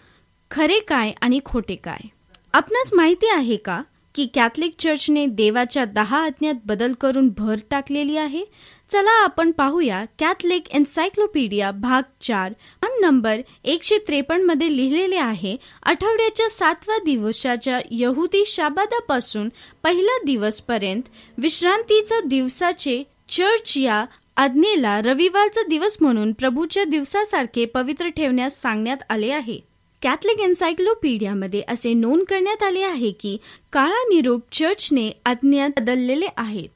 खरे 0.51 0.79
काय 0.79 1.11
आणि 1.21 1.39
खोटे 1.45 1.75
काय. 1.75 2.07
आपणास 2.53 2.93
माहिती 2.93 3.27
आहे 3.27 3.55
का 3.55 3.81
की 4.15 4.25
कॅथलिक 4.33 4.75
चर्चने 4.79 5.25
देवाच्या 5.25 5.85
दहा 5.85 6.23
आज्ञात 6.23 6.53
बदल 6.65 6.93
करून 6.93 7.29
भर 7.37 7.55
टाकलेली 7.69 8.17
आहे? 8.17 8.43
चला 8.89 9.11
आपण 9.23 9.51
पाहूया 9.51 10.05
कॅथलिक 10.19 10.69
एन्सायक्लोपीडिया 10.69 11.71
भाग 11.71 12.03
चार. 12.21 12.53
नंबर 13.01 13.41
एकशे 13.63 13.97
त्रेपन्नमध्ये 13.97 14.77
लिहिलेले 14.77 15.15
आहे 15.15 15.55
आठवड्याच्या 15.83 16.49
सातव्या 16.49 16.97
दिवसाच्या 17.05 17.79
यहुदी 17.91 18.43
शाबादापासून 18.45 19.49
पहिला 19.83 20.17
दिवस 20.25 20.61
पर्यंत 20.61 21.01
विश्रांतीचा 21.37 22.19
दिवसाचे 22.19 23.03
चर्च 23.29 23.77
या 23.77 24.05
आज्ञेला 24.37 25.01
रविवारचा 25.01 25.61
दिवस 25.69 25.97
म्हणून 26.01 26.31
प्रभूच्या 26.33 26.83
दिवसासारखे 26.83 27.65
पवित्र 27.65 28.07
ठेवण्यास 28.07 28.61
सांगण्यात 28.61 28.97
आले 29.09 29.31
आहे. 29.31 29.59
कॅथलिक 30.01 30.39
एन्सायक्लोपीडियामध्ये 30.39 31.61
असे 31.67 31.93
नोंद 31.93 32.23
करण्यात 32.23 32.63
आले 32.63 32.81
आहे 32.81 33.11
की 33.11 33.37
काळा 33.73 34.03
निरूप 34.09 34.41
चर्चने 34.51 35.11
आज्ञा 35.25 35.67
बदललेले 35.67 36.27
आहेत. 36.37 36.74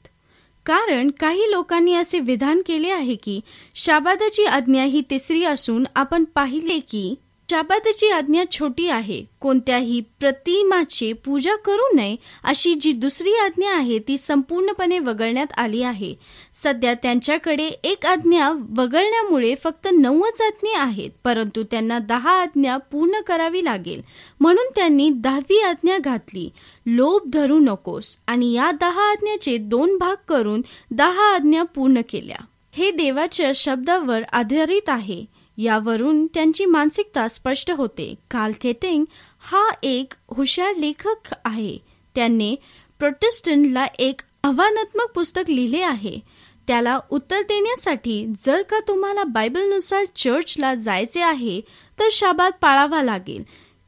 कारण 0.70 1.10
काही 1.20 1.50
लोकांनी 1.50 1.94
असे 1.94 2.18
विधान 2.20 2.60
केले 2.66 2.90
आहे 2.90 3.14
की 3.14 3.40
शाबादाची 3.74 4.44
आज्ञा 4.44 4.84
ही 4.84 5.02
तिसरी 5.10 5.44
असून 5.44 5.84
आपण 5.94 6.24
पाहिले 6.24 6.78
की 6.78 7.14
शाबादाची 7.50 8.08
आज्ञा 8.08 8.44
छोटी 8.50 8.88
आहे. 8.88 9.24
कोणत्याही 9.40 10.00
प्रतिमाची 10.00 11.12
पूजा 11.12 11.56
करू 11.56 11.96
नये 11.96 12.16
अशी 12.44 12.74
जी 12.74 12.92
दुसरी 12.92 13.32
आज्ञा 13.32 13.72
आहे 13.74 13.98
ती 13.98 14.18
संपूर्णपणे 14.18 14.98
वगळण्यात 14.98 15.46
आली 15.56 15.82
आहे. 15.82 16.14
सध्या 16.62 16.94
त्यांच्याकडे 16.94 17.66
एक 17.66 18.06
आज्ञा 18.06 18.50
वगळण्यामुळे 18.76 19.54
फक्त 19.64 19.88
नऊच 19.92 20.40
आज्ञा 20.40 20.82
आहेत 20.82 21.10
परंतु 21.24 21.62
त्यांना 21.62 21.98
दहा 21.98 22.40
आज्ञा 22.42 22.76
पूर्ण 22.76 23.20
करावी 23.26 23.64
लागेल. 23.64 24.02
म्हणून 24.40 24.70
त्यांनी 24.76 25.10
दहावी 25.14 25.60
आज्ञा 25.60 25.98
घातली. 25.98 26.50
लोभ 26.86 27.30
धरू 27.32 27.58
नकोस 27.58 28.16
आणि 28.26 28.52
या 28.52 28.70
दहा 28.70 29.10
आज्ञाचे 29.10 29.56
दोन 29.56 29.98
भाग 29.98 30.16
करून 30.28 30.62
दहा 30.90 31.34
आज्ञा 31.34 31.62
पूर्ण 31.62 32.00
केल्या. 32.08 32.44
हे 32.72 32.90
देवाच्या 32.90 33.52
शब्दावर 33.54 34.20
आधारित 34.32 34.88
आहे. 34.88 35.39
यावरून 35.62 36.26
त्यांची 36.26 36.64
मानसिकता 36.64 37.28
स्पष्ट 37.28 37.70
होते. 37.70 38.14
काल 38.30 38.52
केटिंग 38.60 39.04
हा 39.40 39.70
एक 39.82 40.12
हुशार 40.36 40.74
लेखक 40.76 41.34
आहे. 41.44 41.78
त्यांनी 42.14 42.56
प्रोटेस्टंटला 42.98 43.84
एक 43.98 44.20
आव्हानात्मक 44.44 45.10
पुस्तक 45.14 45.50
लिहिले 45.50 45.80
आहे. 45.80 46.20
त्याला 46.66 46.98
उत्तर 47.10 47.42
देण्यासाठी 47.42 48.26
जर 48.38 48.62
का 48.62 48.80
तुम्हाला 48.88 49.24
बायबलनुसार 49.24 50.04
चर्चला 50.16 50.74
जायचे 50.74 51.20
आहे 51.20 51.60
तर 51.98 52.08
शाबाद 52.12 52.52
पाळावा 52.60 53.02
लागेल. 53.02 53.42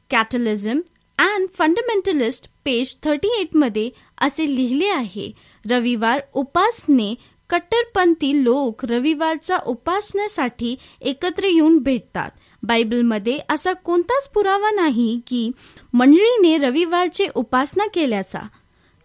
Catholicism 0.09 0.79
and 1.17 1.47
fundamentalist 1.57 2.47
page 2.65 2.95
thirty 3.03 3.27
एटमध्ये 3.39 3.89
असे 4.17 4.55
लिहिले 4.55 4.87
आहे. 4.87 5.31
रविवार 5.69 6.21
उपासने 6.33 7.15
कट्टरपंथी 7.53 8.43
लोक 8.43 8.85
रविवारचा 8.85 9.57
उपासण्यासाठी 9.65 10.75
एकत्र 11.01 11.43
येऊन 11.43 11.77
भेटतात. 11.77 12.29
बायबलमध्ये 12.63 13.39
असा 13.49 13.73
कोणताच 13.73 14.27
पुरावा 14.27 14.71
नाही 14.71 15.19
की 15.27 15.51
मंडळीने 15.93 16.57
रविवारचे 16.57 17.27
उपासना 17.35 17.85
केल्याचा. 17.85 18.39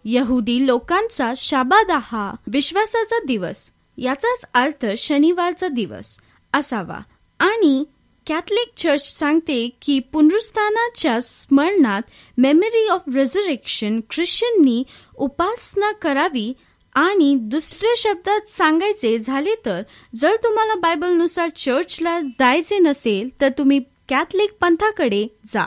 यहुदी 0.05 0.65
लोकांचा 0.65 1.33
शाबादा 1.35 1.99
हा 2.01 2.31
विश्वासाचा 2.47 3.19
दिवस. 3.27 3.71
याचाच 3.97 4.45
अर्थ 4.53 4.85
शनिवारचा 4.97 5.67
दिवस 5.67 6.17
असावा. 6.53 6.99
आणि 7.39 7.83
कॅथलिक 8.27 8.71
चर्च 8.77 9.19
सांगते 9.19 9.69
की 9.81 9.99
पुनरुस्थानाच्या 9.99 11.21
स्मरणात 11.21 12.01
मेमरी 12.37 12.87
ऑफ 12.87 13.01
रेझरेक्शन 13.15 13.99
ख्रिश्चननी 14.09 14.83
उपासना 15.17 15.91
करावी 15.91 16.53
आणि 16.93 17.35
दुसऱ्या 17.35 17.93
शब्दात 17.97 18.41
सांगायचे 18.49 19.19
झाले 19.19 19.55
तर 19.65 19.81
जर 20.15 20.35
तुम्हाला 20.43 20.75
बायबलनुसार 20.75 21.49
चर्चला 21.49 22.19
जायचे 22.19 22.77
नसेल 22.77 23.29
तर 23.41 23.49
तुम्ही 23.57 23.79
कॅथलिक 24.09 24.51
पंथाकडे 24.61 25.27
जा. 25.53 25.65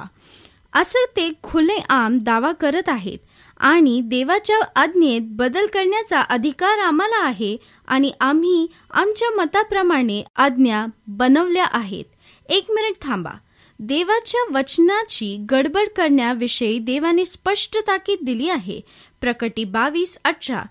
असं 0.74 1.16
ते 1.16 1.30
खुले 1.42 1.78
आम 1.88 2.18
दावा 2.22 2.52
करत 2.52 2.88
आहेत 2.88 3.18
आणि 3.56 4.00
देवाच्या 4.04 4.58
आज्ञेत 4.76 5.20
बदल 5.24 5.66
करण्याचा 5.66 6.20
अधिकार 6.20 6.78
आम्हाला 6.78 7.24
आहे 7.24 7.56
आणि 7.86 8.12
आम्ही 8.20 8.66
आमच्या 8.90 9.30
मताप्रमाणे 9.30 10.24
आज्ञा 10.36 10.86
बनवल्या 11.06 11.66
आहेत. 11.72 12.04
एक 12.48 12.66
मिनिट 12.70 13.02
थांबा. 13.02 13.30
देवाच्या 13.78 14.58
वचनाची 14.58 15.46
गडबड 15.50 15.88
करण्याविषयी 15.96 16.78
देवाने 16.78 17.24
स्पष्ट 17.24 17.78
ताकीद 17.78 18.18
दिली 18.22 18.48
आहे. 18.48 18.80
प्रकटी 19.20 19.64
बावीस 19.64 20.18
अठरा. 20.24 20.62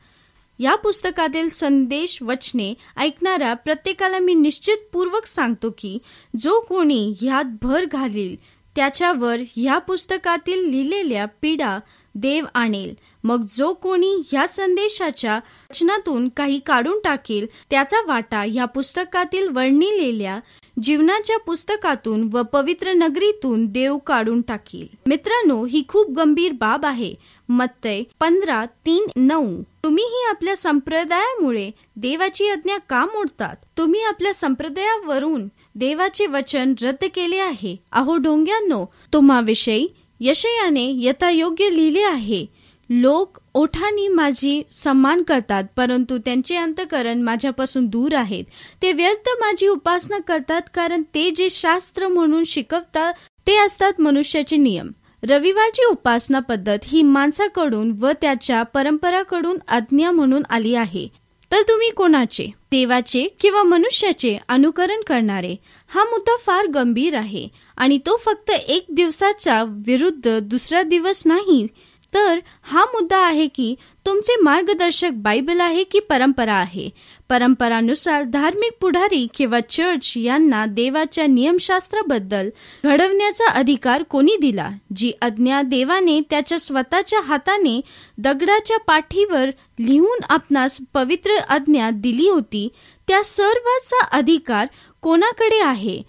या 0.62 0.76
पुस्तकातील 0.76 1.49
संदेश 1.49 2.22
वचने 2.22 2.74
ऐकणाऱ्या 2.97 3.53
प्रत्येकाला 3.53 4.20
मी 4.20 4.34
निश्चितपूर्वक 4.34 5.26
सांगतो 5.26 5.70
की 5.78 5.97
जो 6.39 6.59
कोणी 6.59 7.14
ह्यात 7.22 7.45
भर 7.62 7.86
घालील 7.86 8.36
त्याच्यावर 8.76 9.38
ह्या 9.55 9.78
पुस्तकातील 9.78 10.70
लिहिलेल्या 10.70 11.26
पीडा 11.41 11.80
देव 12.16 12.45
आणेल. 12.53 12.93
मग 13.24 13.46
जो 13.58 13.74
कोणी 13.74 14.16
ह्या 14.32 14.48
संदेशाच्या 14.48 15.40
रचनातून 15.72 16.30
काही 16.30 16.60
काढून 16.60 17.00
टाकेल 17.04 17.46
त्याचा 17.70 17.98
वाटा 18.08 18.44
ह्या 18.48 18.66
पुस्तकातील 18.66 19.48
वर्णिलेल्या 19.48 20.40
जीवनाच्या 20.84 21.38
पुस्तकातून 21.38 22.30
व 22.34 22.42
पवित्र 22.44 22.92
नगरीतून 22.94 23.66
देव 23.66 23.98
काढून 23.98 24.42
टाकील. 24.42 24.96
मित्रांनो 25.08 25.66
ही 25.66 25.84
खूप 25.88 26.12
गंभीर 26.12 26.52
बाब 26.52 26.86
आहे. 26.86 27.16
मत्तय 27.50 28.04
पंधरा 28.20 28.66
तीन 28.66 29.06
नऊ. 29.16 29.62
तुम्हीही 29.84 30.24
आपल्या 30.30 30.56
संप्रदायामुळे 30.58 31.72
देवाची 31.96 32.48
आज्ञा 32.48 32.78
का 32.78 33.06
मोडतात? 33.06 33.56
तुम्ही 33.78 34.02
आपल्या 34.02 34.34
संप्रदायावरून 34.34 35.48
देवाचे 35.76 36.26
वचन 36.26 36.74
रद्द 36.82 37.06
केले 37.16 37.38
आहे. 37.38 37.76
अहो 37.92 38.18
डोंग्यांनो 38.18 38.86
तुम्हाविषयी 39.14 39.88
यशयाने 40.20 40.92
यथायोग्य 40.96 41.70
लिहिले 41.70 42.02
आहे. 42.02 42.61
लोक 42.94 43.38
ओठानी 43.54 44.08
माझी 44.08 44.62
सन्मान 44.72 45.22
करतात 45.24 45.64
परंतु 45.78 46.18
त्यांचे 46.18 46.56
अंतकरण 46.56 47.22
माझ्यापासून 47.22 47.86
दूर 47.86 48.14
आहेत. 48.14 48.44
ते 48.82 48.92
व्यर्थ 48.92 49.30
माझी 49.39 49.68
उपासना 49.68 50.18
करतात 50.20 50.62
कारण 50.74 51.04
ते 51.16 51.32
जे 51.32 51.48
शास्त्र 51.50 52.08
म्हणून 52.08 52.44
शिकवतात 52.44 53.14
ते 53.48 53.58
असतात 53.58 54.02
मनुष्याचे 54.02 54.58
नियम. 54.58 54.89
रविवारची 55.24 55.86
उपासना 55.86 56.39
पद्धत 56.39 56.78
ही 56.84 57.04
माणसाकडून 57.04 57.98
व 58.00 58.12
त्याच्या 58.22 58.64
परंपराकडून 58.64 59.58
आज्ञा 59.68 60.12
म्हणून 60.12 60.44
आली 60.50 60.76
आहे. 60.76 61.08
तर 61.52 61.62
तुम्ही 61.62 61.89
कोणाचे 61.89 62.46
देवाचे 62.72 63.28
किंवा 63.39 63.64
मनुष्याचे 63.64 64.38
अनुकरण 64.50 65.02
करणारे? 65.08 65.56
हा 65.88 66.04
मुद्दा 66.04 66.36
फार 66.46 66.66
गंभीर 66.66 67.16
आहे 67.16 67.48
आणि 67.78 67.98
तो 67.98 68.18
फक्त 68.26 68.52
एक 68.52 68.86
दिवसाच्या 68.89 69.64
विरुद्ध 69.64 70.39
दुसरा 70.39 70.82
दिवस 70.82 71.24
नाही 71.26 71.68
तर 72.14 72.39
हा 72.62 72.84
मुद्दा 72.86 73.18
आहे 73.18 73.47
की 73.47 73.76
तुमचे 74.05 74.36
मार्गदर्शक 74.41 75.12
बायबल 75.14 75.59
आहे 75.62 75.84
की 75.84 75.99
परंपरा 75.99 76.53
आहे? 76.53 76.89
परंपरानुसार 77.30 78.24
धार्मिक 78.24 78.72
पुढारी 78.82 79.28
किंवा 79.36 79.59
चर्च 79.70 80.14
यांना 80.18 80.66
देवाच्या 80.66 81.28
नियमशास्त्राबद्दल 81.28 82.49
घडवण्याचा 82.84 83.49
अधिकार 83.49 84.03
कोणी 84.03 84.36
दिला? 84.41 84.70
जी 84.95 85.12
आज्ञा 85.22 85.62
देवाने 85.62 86.20
त्याच्या 86.30 86.59
स्वतःच्या 86.59 87.22
हाताने 87.22 87.80
दगडाच्या 88.18 88.78
पाठीवर 88.78 89.49
लिहून 89.80 90.20
आपणास 90.30 90.78
पवित्र 90.93 91.38
आज्ञा 91.49 91.89
दिली 91.93 92.30
होती 92.30 92.68
त्या 93.07 93.24
सर्वाचा 93.24 94.05
अधिकार 94.18 94.68
कोणाकडे 95.01 95.59
आहे? 95.59 96.01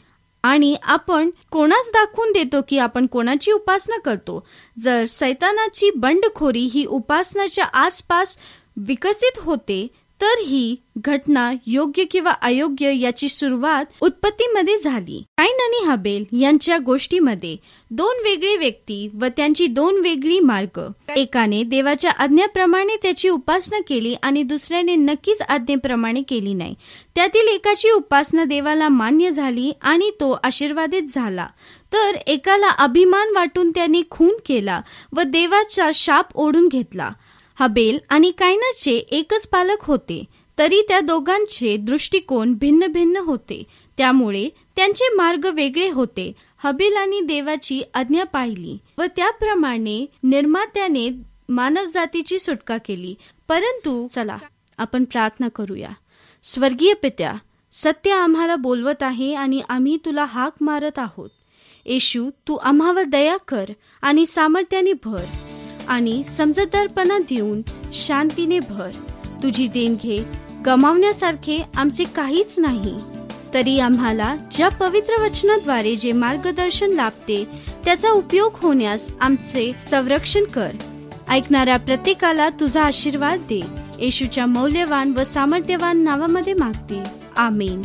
आणि 0.42 0.76
आपण 0.82 1.30
कोणास 1.50 1.90
दाखवून 1.94 2.32
देतो 2.32 2.56
की 2.68 2.78
आपण 2.78 3.06
कोणाची 3.06 3.52
उपासना 3.52 4.00
करतो? 4.00 4.46
जर 4.78 5.04
सैतानाची 5.04 5.90
बंडखोरी 5.96 6.60
ही 6.60 6.84
उपासनाच्या 6.84 7.64
आसपास 7.64 8.38
विकसित 8.76 9.38
होते 9.38 9.88
तर 10.22 10.40
ही 10.40 10.76
घटना 10.98 11.52
योग्य 11.66 12.04
किंवा 12.04 12.30
अयोग्य 12.30 12.96
याची 12.96 13.28
सुरुवात 13.28 13.84
उत्पत्तीमध्ये 14.00 14.76
झाली. 14.76 15.22
काईन 15.38 15.60
आणि 15.60 15.84
हबेल 15.84 16.42
यांच्या 16.42 16.78
गोष्टीमध्ये 16.78 17.56
दोन 17.90 18.16
वेगळे 18.24 18.56
व्यक्ती 18.56 19.10
व 19.14 19.26
त्यांची 19.36 19.66
दोन 19.66 20.00
वेगळी 20.00 20.40
मार्ग. 20.40 20.80
एकाने 21.16 21.62
देवाच्या 21.62 22.10
आज्ञेप्रमाणे 22.10 22.96
त्याची 22.96 23.28
उपासना 23.28 23.78
केली 23.88 24.14
आणि 24.22 24.42
दुसऱ्याने 24.42 24.96
नक्कीच 24.96 25.42
आज्ञेप्रमाणे 25.42 26.22
केली 26.22 26.54
नाही. 26.54 26.74
त्यातील 27.14 27.48
एकाची 27.48 27.90
उपासना 27.90 28.44
देवाला 28.44 28.88
मान्य 28.88 29.30
झाली 29.30 29.72
आणि 29.82 30.10
तो 30.10 30.38
आशीर्वादित 30.44 31.02
झाला. 31.02 31.46
तर 31.92 32.14
एकाला 32.26 32.68
अभिमान 32.68 33.28
वाटून 33.34 33.70
त्याने 33.70 34.02
खून 34.10 34.32
केला 34.46 34.80
व 35.16 35.22
देवाचा 35.22 35.90
शाप 35.94 36.26
ओढून 36.34 36.68
घेतला. 36.68 37.10
हबेल 37.60 37.98
आणि 38.08 38.30
कायनाचे 38.30 38.92
एकच 38.92 39.48
पालक 39.48 39.76
होते. 39.80 40.24
तरी 40.58 40.82
त्या 40.88 41.00
दोघांचे 41.00 41.76
दृष्टिकोन 41.76 42.54
भिन्न 42.54 42.86
भिन्न 42.86 43.16
होते. 43.16 43.62
त्यामुळे 43.96 44.48
त्यांचे 44.76 45.14
मार्ग 45.14 45.46
वेगळे 45.46 45.90
होते. 45.90 46.32
हबेल 46.64 47.26
देवाची 47.26 47.82
आज्ञा 47.94 48.24
पाहिली 48.24 48.78
व 48.98 49.02
त्याप्रमाणे 49.16 50.06
निर्मात्याने 50.22 51.10
मानवजातीची 51.48 52.38
सुटका 52.38 52.76
केली. 52.76 53.14
परंतु 53.48 54.06
चला 54.10 54.36
आपण 54.78 55.04
प्रार्थना 55.04 55.48
करूया. 55.48 55.90
स्वर्गीय 56.42 56.94
पित्या 56.94 57.34
सत्य 57.72 58.10
आम्हाला 58.10 58.56
बोलवत 58.56 59.02
आहे 59.02 59.34
आणि 59.34 59.62
आम्ही 59.68 59.96
तुला 59.96 60.24
हाक 60.24 60.52
मारत 60.60 60.98
आहोत. 60.98 61.30
येशू 61.86 62.30
तू 62.48 62.56
आम्हावर 62.56 63.02
दया 63.02 63.36
कर 63.36 63.64
आणि 64.02 64.26
सामर्थ्याने 64.26 64.92
भर. 65.04 65.24
आणि 65.88 66.24
समजदारपणा 66.24 67.18
देऊन 67.18 67.62
शांतीने 67.92 68.58
भर. 68.58 68.90
तुझी 69.42 69.68
देणघे 69.68 70.24
गमावण्यासारखे 70.66 71.64
आमचे 71.76 72.04
काहीच 72.04 72.58
नाही. 72.58 72.94
तरी 73.54 73.80
आम्हाला 73.80 74.36
ज्या 74.54 74.68
पवित्र 74.68 75.24
वचनाद्वारे 75.24 75.96
जे 75.96 76.12
मार्गदर्शन 76.12 76.90
लाभते 76.90 77.48
त्याचा 77.84 78.10
उपयोग 78.10 78.52
होण्यास 78.54 79.10
आमचे 79.20 79.72
संरक्षण 79.90 80.44
कर. 80.44 80.70
ऐकणाऱ्या 81.28 81.76
प्रत्येकाला 81.76 82.48
तुझा 82.48 82.82
आशीर्वाद 82.82 83.38
दे. 83.38 83.62
येशूच्या 83.98 84.46
मौल्यवान 84.46 85.12
व 85.16 85.24
सामर्थ्यवान 85.24 85.98
नावामध्ये 85.98 86.54
मागते. 86.54 87.02
आमेन. 87.36 87.82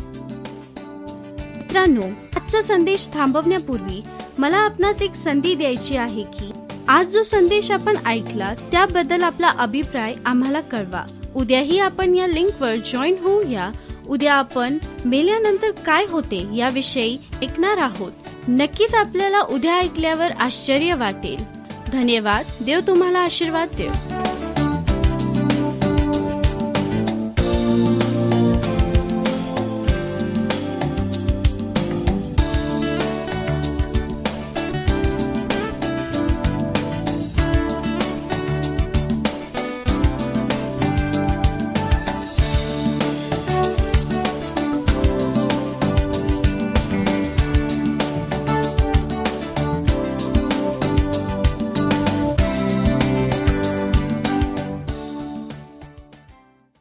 मित्रांनो 1.58 2.02
आजचा 2.36 2.62
संदेश 2.62 3.10
थांबवण्यापूर्वी 3.14 4.02
मला 4.38 4.58
आपणास 4.58 5.02
एक 5.02 5.16
संधी 5.16 5.56
द्यायची 5.56 5.98
आहे 5.98 6.24
की 6.24 6.52
आज 6.90 7.06
जो 7.06 7.24
संदेश 7.24 7.72
आपण 7.72 7.98
ऐकला 8.06 8.54
त्याबद्दल 8.54 9.24
आपला 9.24 9.50
अभिप्राय 9.50 10.14
आम्हाला 10.26 10.62
कळवा. 10.62 11.04
उद्याही 11.36 11.80
आपण 11.80 12.16
या 12.16 12.28
लिंकवर 12.28 12.76
जॉईन 12.76 13.16
होऊया. 13.22 13.72
उद्या 14.08 14.34
आपण 14.34 14.78
मेल्यानंतर 15.06 15.72
काय 15.72 16.06
होते 16.10 16.48
याविषयी 16.56 17.18
ऐकणार 17.42 17.78
आहोत. 17.78 18.12
नक्कीच 18.48 18.96
आपल्याला 18.96 19.42
उद्या 19.42 19.76
ऐकल्यावर 19.76 20.32
आश्चर्य 20.32 20.94
वाटेल. 20.94 21.44
धन्यवाद. 21.92 22.64
देव 22.64 22.80
तुम्हाला 22.88 23.20
आशीर्वाद 23.20 23.68
देव. 23.78 24.16